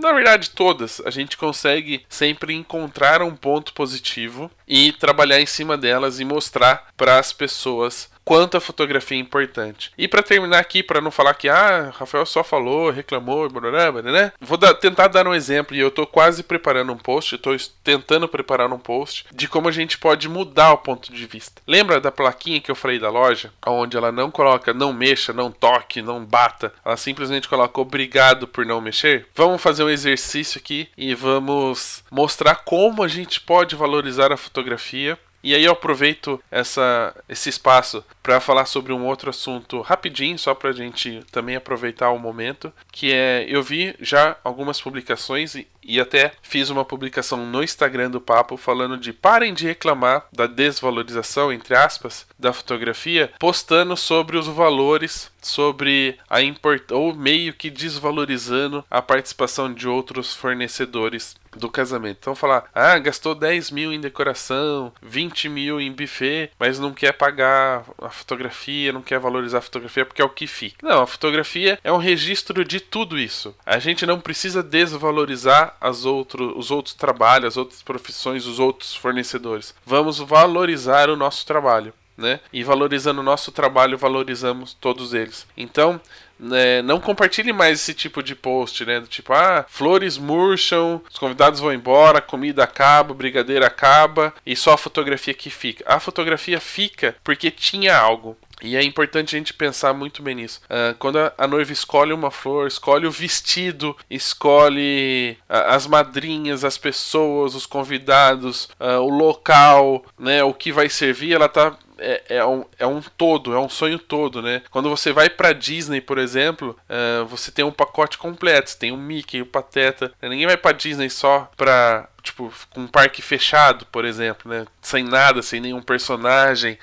na 0.00 0.12
verdade 0.12 0.50
todas, 0.50 1.00
a 1.04 1.10
gente 1.10 1.36
consegue 1.36 2.04
sempre 2.08 2.54
encontrar 2.54 3.22
um 3.22 3.36
ponto 3.36 3.72
positivo 3.72 4.50
e 4.66 4.92
trabalhar 4.92 5.40
em 5.40 5.46
cima 5.46 5.76
delas 5.76 6.18
e 6.18 6.24
mostrar 6.24 6.88
para 6.96 7.18
as 7.18 7.32
pessoas 7.32 8.10
quanto 8.26 8.56
a 8.56 8.60
fotografia 8.60 9.16
é 9.16 9.20
importante. 9.20 9.92
E 9.96 10.08
para 10.08 10.20
terminar 10.20 10.58
aqui, 10.58 10.82
para 10.82 11.00
não 11.00 11.12
falar 11.12 11.32
que 11.34 11.48
ah, 11.48 11.92
Rafael 11.96 12.26
só 12.26 12.42
falou, 12.42 12.90
reclamou, 12.90 13.48
né? 13.48 14.32
Vou 14.40 14.58
dar, 14.58 14.74
tentar 14.74 15.06
dar 15.06 15.28
um 15.28 15.34
exemplo 15.34 15.76
e 15.76 15.78
eu 15.78 15.88
estou 15.88 16.04
quase 16.04 16.42
preparando 16.42 16.92
um 16.92 16.96
post, 16.96 17.36
estou 17.36 17.56
tentando 17.84 18.26
preparar 18.26 18.72
um 18.72 18.78
post 18.78 19.26
de 19.32 19.46
como 19.46 19.68
a 19.68 19.72
gente 19.72 19.96
pode 19.96 20.28
mudar 20.28 20.72
o 20.72 20.78
ponto 20.78 21.12
de 21.12 21.24
vista. 21.24 21.62
Lembra 21.68 22.00
da 22.00 22.10
plaquinha 22.10 22.60
que 22.60 22.70
eu 22.70 22.74
falei 22.74 22.98
da 22.98 23.08
loja, 23.08 23.52
onde 23.64 23.96
ela 23.96 24.10
não 24.10 24.28
coloca 24.28 24.74
não 24.74 24.92
mexa, 24.92 25.32
não 25.32 25.52
toque, 25.52 26.02
não 26.02 26.24
bata, 26.24 26.72
ela 26.84 26.96
simplesmente 26.96 27.48
coloca 27.48 27.80
obrigado 27.80 28.48
por 28.48 28.66
não 28.66 28.80
mexer? 28.80 29.28
Vamos 29.36 29.62
fazer 29.62 29.84
um 29.84 29.90
exercício 29.90 30.58
aqui 30.58 30.88
e 30.98 31.14
vamos 31.14 32.02
mostrar 32.10 32.56
como 32.56 33.04
a 33.04 33.08
gente 33.08 33.40
pode 33.40 33.76
valorizar 33.76 34.32
a 34.32 34.36
fotografia 34.36 35.16
e 35.46 35.54
aí 35.54 35.64
eu 35.64 35.70
aproveito 35.70 36.42
essa, 36.50 37.14
esse 37.28 37.48
espaço 37.48 38.04
para 38.26 38.40
falar 38.40 38.66
sobre 38.66 38.92
um 38.92 39.06
outro 39.06 39.30
assunto 39.30 39.80
rapidinho, 39.82 40.36
só 40.36 40.52
para 40.52 40.70
a 40.70 40.72
gente 40.72 41.22
também 41.30 41.54
aproveitar 41.54 42.10
o 42.10 42.18
momento, 42.18 42.72
que 42.90 43.12
é 43.12 43.46
eu 43.48 43.62
vi 43.62 43.94
já 44.00 44.36
algumas 44.42 44.80
publicações 44.80 45.54
e, 45.54 45.64
e 45.80 46.00
até 46.00 46.32
fiz 46.42 46.68
uma 46.68 46.84
publicação 46.84 47.46
no 47.46 47.62
Instagram 47.62 48.10
do 48.10 48.20
Papo 48.20 48.56
falando 48.56 48.98
de 48.98 49.12
parem 49.12 49.54
de 49.54 49.68
reclamar 49.68 50.26
da 50.32 50.48
desvalorização, 50.48 51.52
entre 51.52 51.76
aspas, 51.76 52.26
da 52.36 52.52
fotografia, 52.52 53.30
postando 53.38 53.96
sobre 53.96 54.36
os 54.36 54.48
valores, 54.48 55.30
sobre 55.40 56.18
a 56.28 56.42
import 56.42 56.90
ou 56.90 57.14
meio 57.14 57.52
que 57.52 57.70
desvalorizando 57.70 58.84
a 58.90 59.00
participação 59.00 59.72
de 59.72 59.86
outros 59.86 60.34
fornecedores 60.34 61.36
do 61.56 61.70
casamento. 61.70 62.18
Então 62.20 62.34
falar, 62.34 62.68
ah, 62.74 62.98
gastou 62.98 63.34
10 63.34 63.70
mil 63.70 63.92
em 63.92 64.00
decoração, 64.00 64.92
20 65.02 65.48
mil 65.48 65.80
em 65.80 65.92
buffet, 65.92 66.50
mas 66.58 66.78
não 66.78 66.92
quer 66.92 67.12
pagar 67.12 67.84
a 68.00 68.10
fotografia, 68.16 68.92
não 68.92 69.02
quer 69.02 69.18
valorizar 69.18 69.58
a 69.58 69.62
fotografia 69.62 70.04
porque 70.04 70.22
é 70.22 70.24
o 70.24 70.30
que 70.30 70.46
fica. 70.46 70.86
Não, 70.86 71.02
a 71.02 71.06
fotografia 71.06 71.78
é 71.84 71.92
um 71.92 71.98
registro 71.98 72.64
de 72.64 72.80
tudo 72.80 73.18
isso. 73.18 73.54
A 73.64 73.78
gente 73.78 74.04
não 74.04 74.20
precisa 74.20 74.62
desvalorizar 74.62 75.76
as 75.80 76.04
outro, 76.04 76.58
os 76.58 76.70
outros 76.70 76.94
trabalhos, 76.94 77.48
as 77.48 77.56
outras 77.56 77.82
profissões, 77.82 78.46
os 78.46 78.58
outros 78.58 78.94
fornecedores. 78.94 79.74
Vamos 79.84 80.18
valorizar 80.18 81.08
o 81.10 81.16
nosso 81.16 81.46
trabalho. 81.46 81.92
Né? 82.16 82.40
E 82.50 82.64
valorizando 82.64 83.20
o 83.20 83.24
nosso 83.24 83.52
trabalho, 83.52 83.98
valorizamos 83.98 84.72
todos 84.72 85.12
eles. 85.12 85.46
Então, 85.54 86.00
né, 86.38 86.82
não 86.82 87.00
compartilhe 87.00 87.52
mais 87.52 87.80
esse 87.80 87.94
tipo 87.94 88.22
de 88.22 88.34
post, 88.34 88.84
né? 88.84 89.00
Do 89.00 89.06
tipo, 89.06 89.32
ah, 89.32 89.64
flores 89.68 90.18
murcham, 90.18 91.00
os 91.10 91.18
convidados 91.18 91.60
vão 91.60 91.72
embora, 91.72 92.18
a 92.18 92.22
comida 92.22 92.64
acaba, 92.64 93.14
brigadeiro 93.14 93.64
acaba 93.64 94.34
e 94.44 94.54
só 94.54 94.74
a 94.74 94.78
fotografia 94.78 95.34
que 95.34 95.50
fica. 95.50 95.84
A 95.86 95.98
fotografia 96.00 96.60
fica 96.60 97.16
porque 97.24 97.50
tinha 97.50 97.96
algo. 97.96 98.36
E 98.62 98.74
é 98.74 98.82
importante 98.82 99.36
a 99.36 99.38
gente 99.38 99.52
pensar 99.52 99.92
muito 99.92 100.22
bem 100.22 100.34
nisso. 100.34 100.60
Uh, 100.64 100.94
quando 100.98 101.18
a, 101.18 101.32
a, 101.36 101.46
noiva 101.46 101.72
escolhe 101.72 102.12
uma 102.12 102.30
flor, 102.30 102.66
escolhe 102.66 103.06
o 103.06 103.10
vestido, 103.10 103.94
escolhe 104.10 105.36
uh, 105.42 105.68
as 105.68 105.86
madrinhas, 105.86 106.64
as 106.64 106.78
pessoas, 106.78 107.54
os 107.54 107.66
convidados, 107.66 108.70
uh, 108.80 109.00
o 109.00 109.10
local, 109.10 110.04
né, 110.18 110.42
o 110.42 110.54
que 110.54 110.72
vai 110.72 110.88
servir, 110.88 111.34
ela 111.34 111.50
tá 111.50 111.76
é, 111.98 112.22
é, 112.28 112.44
um, 112.44 112.64
é 112.78 112.86
um 112.86 113.00
todo, 113.00 113.54
é 113.54 113.58
um 113.58 113.68
sonho 113.68 113.98
todo, 113.98 114.42
né? 114.42 114.62
Quando 114.70 114.88
você 114.90 115.12
vai 115.12 115.30
pra 115.30 115.52
Disney, 115.52 116.00
por 116.00 116.18
exemplo, 116.18 116.76
uh, 116.88 117.26
você 117.26 117.50
tem 117.50 117.64
um 117.64 117.72
pacote 117.72 118.18
completo. 118.18 118.70
Você 118.70 118.78
tem 118.78 118.92
o 118.92 118.96
Mickey, 118.96 119.42
o 119.42 119.46
Pateta. 119.46 120.12
Ninguém 120.22 120.46
vai 120.46 120.56
pra 120.56 120.72
Disney 120.72 121.10
só 121.10 121.50
pra 121.56 122.08
tipo, 122.26 122.52
com 122.70 122.82
um 122.82 122.86
parque 122.86 123.22
fechado, 123.22 123.86
por 123.86 124.04
exemplo, 124.04 124.50
né? 124.50 124.66
Sem 124.82 125.04
nada, 125.04 125.42
sem 125.42 125.60
nenhum 125.60 125.80
personagem, 125.80 126.78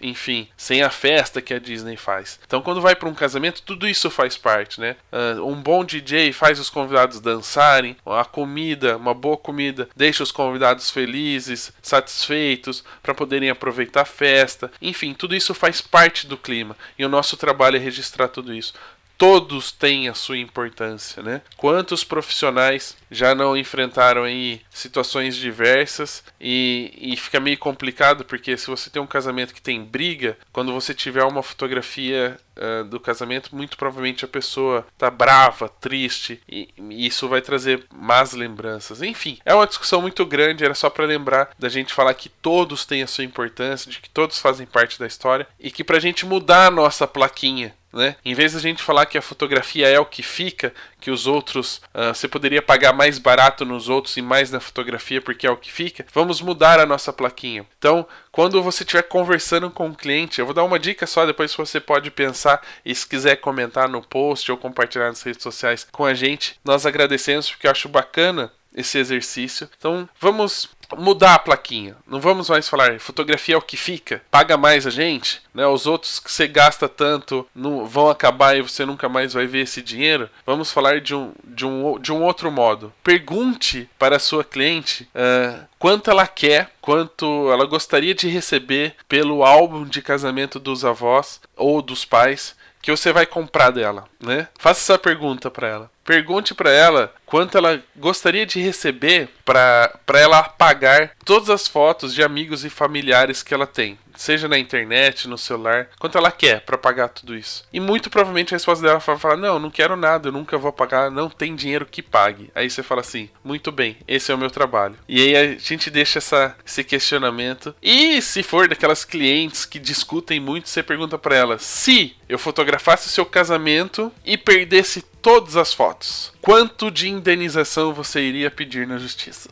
enfim, 0.00 0.48
sem 0.56 0.82
a 0.82 0.90
festa 0.90 1.42
que 1.42 1.52
a 1.52 1.58
Disney 1.58 1.96
faz. 1.96 2.40
Então, 2.46 2.62
quando 2.62 2.80
vai 2.80 2.94
para 2.94 3.08
um 3.08 3.14
casamento, 3.14 3.62
tudo 3.62 3.86
isso 3.86 4.10
faz 4.10 4.36
parte, 4.36 4.80
né? 4.80 4.96
Um 5.44 5.54
bom 5.54 5.84
DJ 5.84 6.32
faz 6.32 6.58
os 6.58 6.70
convidados 6.70 7.20
dançarem, 7.20 7.96
a 8.06 8.24
comida, 8.24 8.96
uma 8.96 9.14
boa 9.14 9.36
comida, 9.36 9.88
deixa 9.94 10.22
os 10.22 10.32
convidados 10.32 10.90
felizes, 10.90 11.72
satisfeitos, 11.82 12.82
para 13.02 13.14
poderem 13.14 13.50
aproveitar 13.50 14.02
a 14.02 14.04
festa. 14.04 14.70
Enfim, 14.80 15.12
tudo 15.14 15.34
isso 15.34 15.54
faz 15.54 15.80
parte 15.80 16.26
do 16.26 16.36
clima 16.36 16.76
e 16.98 17.04
o 17.04 17.08
nosso 17.08 17.36
trabalho 17.36 17.76
é 17.76 17.80
registrar 17.80 18.28
tudo 18.28 18.54
isso 18.54 18.72
todos 19.18 19.72
têm 19.72 20.08
a 20.08 20.14
sua 20.14 20.38
importância, 20.38 21.20
né? 21.20 21.42
Quantos 21.56 22.04
profissionais 22.04 22.96
já 23.10 23.34
não 23.34 23.56
enfrentaram 23.56 24.22
aí 24.22 24.62
situações 24.70 25.34
diversas 25.34 26.22
e, 26.40 26.92
e 26.96 27.16
fica 27.16 27.40
meio 27.40 27.58
complicado 27.58 28.24
porque 28.24 28.56
se 28.56 28.68
você 28.68 28.88
tem 28.88 29.02
um 29.02 29.06
casamento 29.06 29.52
que 29.52 29.60
tem 29.60 29.82
briga, 29.82 30.38
quando 30.52 30.72
você 30.72 30.94
tiver 30.94 31.24
uma 31.24 31.42
fotografia 31.42 32.38
uh, 32.56 32.84
do 32.84 33.00
casamento, 33.00 33.56
muito 33.56 33.76
provavelmente 33.76 34.24
a 34.24 34.28
pessoa 34.28 34.86
tá 34.96 35.10
brava, 35.10 35.68
triste 35.68 36.40
e, 36.48 36.68
e 36.78 37.06
isso 37.06 37.28
vai 37.28 37.40
trazer 37.40 37.84
más 37.92 38.32
lembranças. 38.34 39.02
Enfim, 39.02 39.38
é 39.44 39.52
uma 39.52 39.66
discussão 39.66 40.00
muito 40.00 40.24
grande, 40.24 40.64
era 40.64 40.74
só 40.74 40.88
para 40.88 41.04
lembrar 41.04 41.50
da 41.58 41.68
gente 41.68 41.92
falar 41.92 42.14
que 42.14 42.28
todos 42.28 42.84
têm 42.84 43.02
a 43.02 43.06
sua 43.08 43.24
importância, 43.24 43.90
de 43.90 43.98
que 43.98 44.10
todos 44.10 44.38
fazem 44.38 44.66
parte 44.66 44.98
da 44.98 45.06
história 45.06 45.48
e 45.58 45.72
que 45.72 45.82
pra 45.82 45.98
gente 45.98 46.24
mudar 46.24 46.66
a 46.66 46.70
nossa 46.70 47.06
plaquinha 47.06 47.74
né? 47.92 48.16
Em 48.24 48.34
vez 48.34 48.52
da 48.52 48.60
gente 48.60 48.82
falar 48.82 49.06
que 49.06 49.16
a 49.16 49.22
fotografia 49.22 49.88
é 49.88 49.98
o 49.98 50.04
que 50.04 50.22
fica, 50.22 50.72
que 51.00 51.10
os 51.10 51.26
outros 51.26 51.80
uh, 51.94 52.14
você 52.14 52.28
poderia 52.28 52.60
pagar 52.60 52.92
mais 52.92 53.18
barato 53.18 53.64
nos 53.64 53.88
outros 53.88 54.16
e 54.16 54.22
mais 54.22 54.50
na 54.50 54.60
fotografia 54.60 55.20
porque 55.20 55.46
é 55.46 55.50
o 55.50 55.56
que 55.56 55.72
fica, 55.72 56.04
vamos 56.12 56.40
mudar 56.40 56.78
a 56.80 56.86
nossa 56.86 57.12
plaquinha. 57.12 57.66
Então, 57.78 58.06
quando 58.30 58.62
você 58.62 58.82
estiver 58.82 59.02
conversando 59.02 59.70
com 59.70 59.86
o 59.86 59.90
um 59.90 59.94
cliente, 59.94 60.38
eu 60.38 60.44
vou 60.44 60.54
dar 60.54 60.64
uma 60.64 60.78
dica 60.78 61.06
só, 61.06 61.24
depois 61.24 61.54
você 61.54 61.80
pode 61.80 62.10
pensar 62.10 62.60
e 62.84 62.94
se 62.94 63.06
quiser 63.06 63.36
comentar 63.36 63.88
no 63.88 64.02
post 64.02 64.50
ou 64.50 64.58
compartilhar 64.58 65.08
nas 65.08 65.22
redes 65.22 65.42
sociais 65.42 65.86
com 65.90 66.04
a 66.04 66.14
gente, 66.14 66.58
nós 66.64 66.84
agradecemos 66.84 67.50
porque 67.50 67.66
eu 67.66 67.70
acho 67.70 67.88
bacana 67.88 68.52
esse 68.74 68.98
exercício. 68.98 69.68
Então, 69.76 70.08
vamos 70.20 70.68
mudar 70.96 71.34
a 71.34 71.38
plaquinha. 71.38 71.96
Não 72.06 72.20
vamos 72.20 72.48
mais 72.48 72.68
falar 72.68 72.98
fotografia 72.98 73.54
é 73.54 73.58
o 73.58 73.62
que 73.62 73.76
fica, 73.76 74.22
paga 74.30 74.56
mais 74.56 74.86
a 74.86 74.90
gente, 74.90 75.42
né? 75.52 75.66
Os 75.66 75.86
outros 75.86 76.18
que 76.18 76.30
você 76.30 76.46
gasta 76.46 76.88
tanto 76.88 77.46
não 77.54 77.86
vão 77.86 78.08
acabar 78.08 78.56
e 78.56 78.62
você 78.62 78.84
nunca 78.86 79.08
mais 79.08 79.32
vai 79.32 79.46
ver 79.46 79.62
esse 79.62 79.82
dinheiro. 79.82 80.30
Vamos 80.46 80.72
falar 80.72 81.00
de 81.00 81.14
um, 81.14 81.32
de 81.44 81.66
um, 81.66 81.98
de 81.98 82.12
um 82.12 82.22
outro 82.22 82.50
modo. 82.50 82.92
Pergunte 83.02 83.88
para 83.98 84.16
a 84.16 84.20
sua 84.20 84.44
cliente 84.44 85.08
uh, 85.14 85.66
quanto 85.78 86.10
ela 86.10 86.26
quer, 86.26 86.70
quanto 86.80 87.50
ela 87.52 87.66
gostaria 87.66 88.14
de 88.14 88.28
receber 88.28 88.94
pelo 89.08 89.44
álbum 89.44 89.84
de 89.84 90.00
casamento 90.00 90.58
dos 90.58 90.84
avós 90.84 91.40
ou 91.56 91.82
dos 91.82 92.04
pais 92.04 92.56
que 92.80 92.90
você 92.90 93.12
vai 93.12 93.26
comprar 93.26 93.70
dela, 93.70 94.04
né? 94.20 94.48
Faça 94.58 94.80
essa 94.80 94.98
pergunta 94.98 95.50
para 95.50 95.68
ela. 95.68 95.90
Pergunte 96.04 96.54
para 96.54 96.70
ela 96.70 97.12
quanto 97.26 97.58
ela 97.58 97.82
gostaria 97.96 98.46
de 98.46 98.60
receber 98.60 99.28
para 99.44 99.90
ela 100.14 100.38
apagar 100.38 101.12
todas 101.24 101.50
as 101.50 101.68
fotos 101.68 102.14
de 102.14 102.22
amigos 102.22 102.64
e 102.64 102.70
familiares 102.70 103.42
que 103.42 103.52
ela 103.52 103.66
tem, 103.66 103.98
seja 104.18 104.48
na 104.48 104.58
internet, 104.58 105.28
no 105.28 105.38
celular, 105.38 105.88
quanto 105.98 106.18
ela 106.18 106.32
quer 106.32 106.60
para 106.62 106.76
pagar 106.76 107.08
tudo 107.08 107.36
isso. 107.36 107.64
E 107.72 107.78
muito 107.78 108.10
provavelmente 108.10 108.52
a 108.52 108.56
resposta 108.56 108.84
dela 108.84 108.98
vai 108.98 109.16
falar: 109.16 109.36
"Não, 109.36 109.58
não 109.58 109.70
quero 109.70 109.96
nada, 109.96 110.28
eu 110.28 110.32
nunca 110.32 110.58
vou 110.58 110.72
pagar, 110.72 111.10
não 111.10 111.30
tem 111.30 111.54
dinheiro 111.54 111.86
que 111.86 112.02
pague". 112.02 112.50
Aí 112.54 112.68
você 112.68 112.82
fala 112.82 113.00
assim: 113.00 113.30
"Muito 113.44 113.70
bem, 113.70 113.96
esse 114.06 114.32
é 114.32 114.34
o 114.34 114.38
meu 114.38 114.50
trabalho". 114.50 114.96
E 115.08 115.20
aí 115.20 115.36
a 115.36 115.58
gente 115.58 115.88
deixa 115.88 116.18
essa, 116.18 116.56
esse 116.66 116.82
questionamento. 116.82 117.74
E 117.80 118.20
se 118.20 118.42
for 118.42 118.68
daquelas 118.68 119.04
clientes 119.04 119.64
que 119.64 119.78
discutem 119.78 120.40
muito, 120.40 120.68
você 120.68 120.82
pergunta 120.82 121.16
para 121.16 121.36
ela: 121.36 121.58
"Se 121.58 122.16
eu 122.28 122.38
fotografasse 122.38 123.06
o 123.06 123.10
seu 123.10 123.24
casamento 123.24 124.12
e 124.24 124.36
perdesse 124.36 125.02
todas 125.28 125.58
as 125.58 125.74
fotos. 125.74 126.32
Quanto 126.40 126.90
de 126.90 127.06
indenização 127.06 127.92
você 127.92 128.18
iria 128.22 128.50
pedir 128.50 128.86
na 128.86 128.96
justiça? 128.96 129.50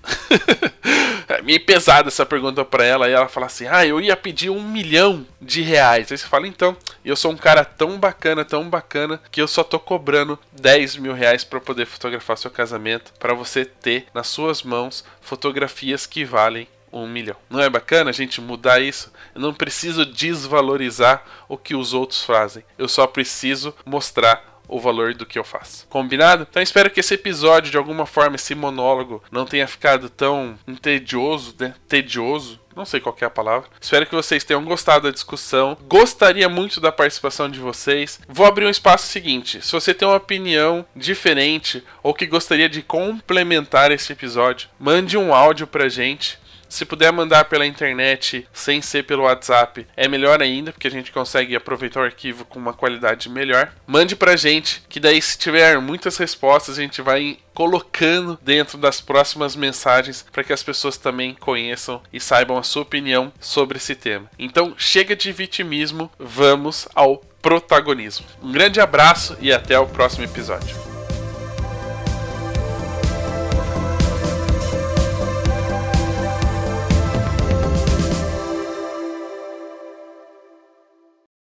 é 1.29 1.43
meio 1.43 1.63
pesada 1.67 2.09
essa 2.09 2.25
pergunta 2.25 2.65
para 2.65 2.83
ela. 2.83 3.11
E 3.11 3.13
ela 3.13 3.29
fala 3.29 3.45
assim: 3.45 3.67
Ah, 3.67 3.85
eu 3.85 4.01
ia 4.01 4.17
pedir 4.17 4.49
um 4.49 4.63
milhão 4.63 5.27
de 5.39 5.61
reais. 5.61 6.11
Aí 6.11 6.17
você 6.17 6.27
fala: 6.27 6.49
Então, 6.49 6.75
eu 7.05 7.15
sou 7.15 7.31
um 7.31 7.37
cara 7.37 7.63
tão 7.63 7.99
bacana, 7.99 8.43
tão 8.43 8.71
bacana, 8.71 9.21
que 9.31 9.43
eu 9.43 9.47
só 9.47 9.63
tô 9.63 9.79
cobrando 9.79 10.39
10 10.53 10.97
mil 10.97 11.13
reais 11.13 11.45
para 11.45 11.61
poder 11.61 11.85
fotografar 11.85 12.39
seu 12.39 12.51
casamento, 12.51 13.13
para 13.19 13.35
você 13.35 13.67
ter 13.67 14.07
nas 14.15 14.29
suas 14.29 14.63
mãos 14.63 15.05
fotografias 15.21 16.07
que 16.07 16.25
valem 16.25 16.67
um 16.91 17.07
milhão. 17.07 17.37
Não 17.51 17.61
é 17.61 17.69
bacana 17.69 18.09
a 18.09 18.15
gente 18.15 18.41
mudar 18.41 18.81
isso? 18.81 19.13
Eu 19.35 19.43
não 19.43 19.53
preciso 19.53 20.07
desvalorizar 20.07 21.23
o 21.49 21.59
que 21.59 21.75
os 21.75 21.93
outros 21.93 22.25
fazem. 22.25 22.65
Eu 22.79 22.89
só 22.89 23.07
preciso 23.07 23.75
mostrar 23.85 24.56
o 24.69 24.81
valor 24.81 25.15
do 25.15 25.27
que 25.27 25.39
eu 25.39 25.45
faço. 25.45 25.87
Combinado? 25.89 26.47
Então 26.49 26.63
espero 26.63 26.91
que 26.91 27.01
esse 27.01 27.15
episódio, 27.15 27.71
de 27.71 27.77
alguma 27.77 28.07
forma, 28.07 28.37
esse 28.37 28.55
monólogo, 28.55 29.23
não 29.31 29.45
tenha 29.45 29.67
ficado 29.67 30.09
tão 30.09 30.59
tedioso, 30.81 31.55
né? 31.59 31.75
Tedioso. 31.89 32.61
Não 32.75 32.85
sei 32.85 33.01
qual 33.01 33.17
é 33.23 33.25
a 33.25 33.31
palavra. 33.31 33.71
Espero 33.81 34.05
que 34.05 34.15
vocês 34.15 34.45
tenham 34.45 34.63
gostado 34.63 35.05
da 35.05 35.11
discussão. 35.11 35.79
Gostaria 35.89 36.47
muito 36.47 36.79
da 36.79 36.93
participação 36.93 37.49
de 37.49 37.59
vocês. 37.59 38.21
Vou 38.29 38.45
abrir 38.45 38.67
um 38.67 38.71
espaço 38.71 39.07
seguinte. 39.07 39.65
Se 39.65 39.73
você 39.73 39.95
tem 39.95 40.07
uma 40.07 40.19
opinião 40.19 40.85
diferente 40.95 41.83
ou 42.03 42.13
que 42.13 42.27
gostaria 42.27 42.69
de 42.69 42.83
complementar 42.83 43.91
esse 43.91 44.13
episódio, 44.13 44.69
mande 44.79 45.17
um 45.17 45.35
áudio 45.35 45.67
pra 45.67 45.89
gente 45.89 46.39
se 46.69 46.85
puder 46.85 47.13
mandar 47.13 47.45
pela 47.47 47.67
internet 47.67 48.47
sem 48.53 48.83
ser 48.83 49.05
pelo 49.05 49.25
WhatsApp, 49.25 49.87
é 49.97 50.09
melhor 50.09 50.43
ainda, 50.43 50.73
porque 50.73 50.89
a 50.89 50.91
gente 50.91 51.13
consegue 51.13 51.55
aproveitar 51.57 52.01
o 52.01 52.05
arquivo 52.05 52.45
com 52.45 52.59
uma 52.59 52.73
qualidade 52.73 53.29
melhor. 53.29 53.73
Mande 53.87 54.17
pra 54.17 54.37
gente, 54.37 54.83
que 54.89 55.01
daí 55.01 55.21
se 55.21 55.39
tiver 55.39 55.81
muitas 55.81 56.17
respostas, 56.17 56.79
a 56.79 56.83
gente 56.83 57.03
vai 57.03 57.39
colocando 57.55 58.39
dentro 58.43 58.77
das 58.77 59.01
próximas 59.01 59.57
mensagens 59.57 60.27
para 60.31 60.45
que 60.45 60.53
as 60.53 60.63
pessoas 60.63 60.97
também 60.97 61.35
conheçam 61.35 62.03
e 62.13 62.21
saibam 62.21 62.59
a 62.59 62.63
sua 62.63 62.83
opinião 62.83 63.33
sobre 63.41 63.79
esse 63.79 63.95
tema. 63.95 64.31
Então, 64.39 64.75
chega 64.77 65.17
de 65.17 65.33
vitimismo, 65.33 66.11
vamos 66.19 66.87
ao 66.95 67.19
protagonismo. 67.41 68.27
Um 68.43 68.53
grande 68.53 68.81
abraço 68.81 69.37
e 69.41 69.53
até 69.53 69.79
o 69.79 69.87
próximo 69.87 70.25
episódio. 70.25 70.96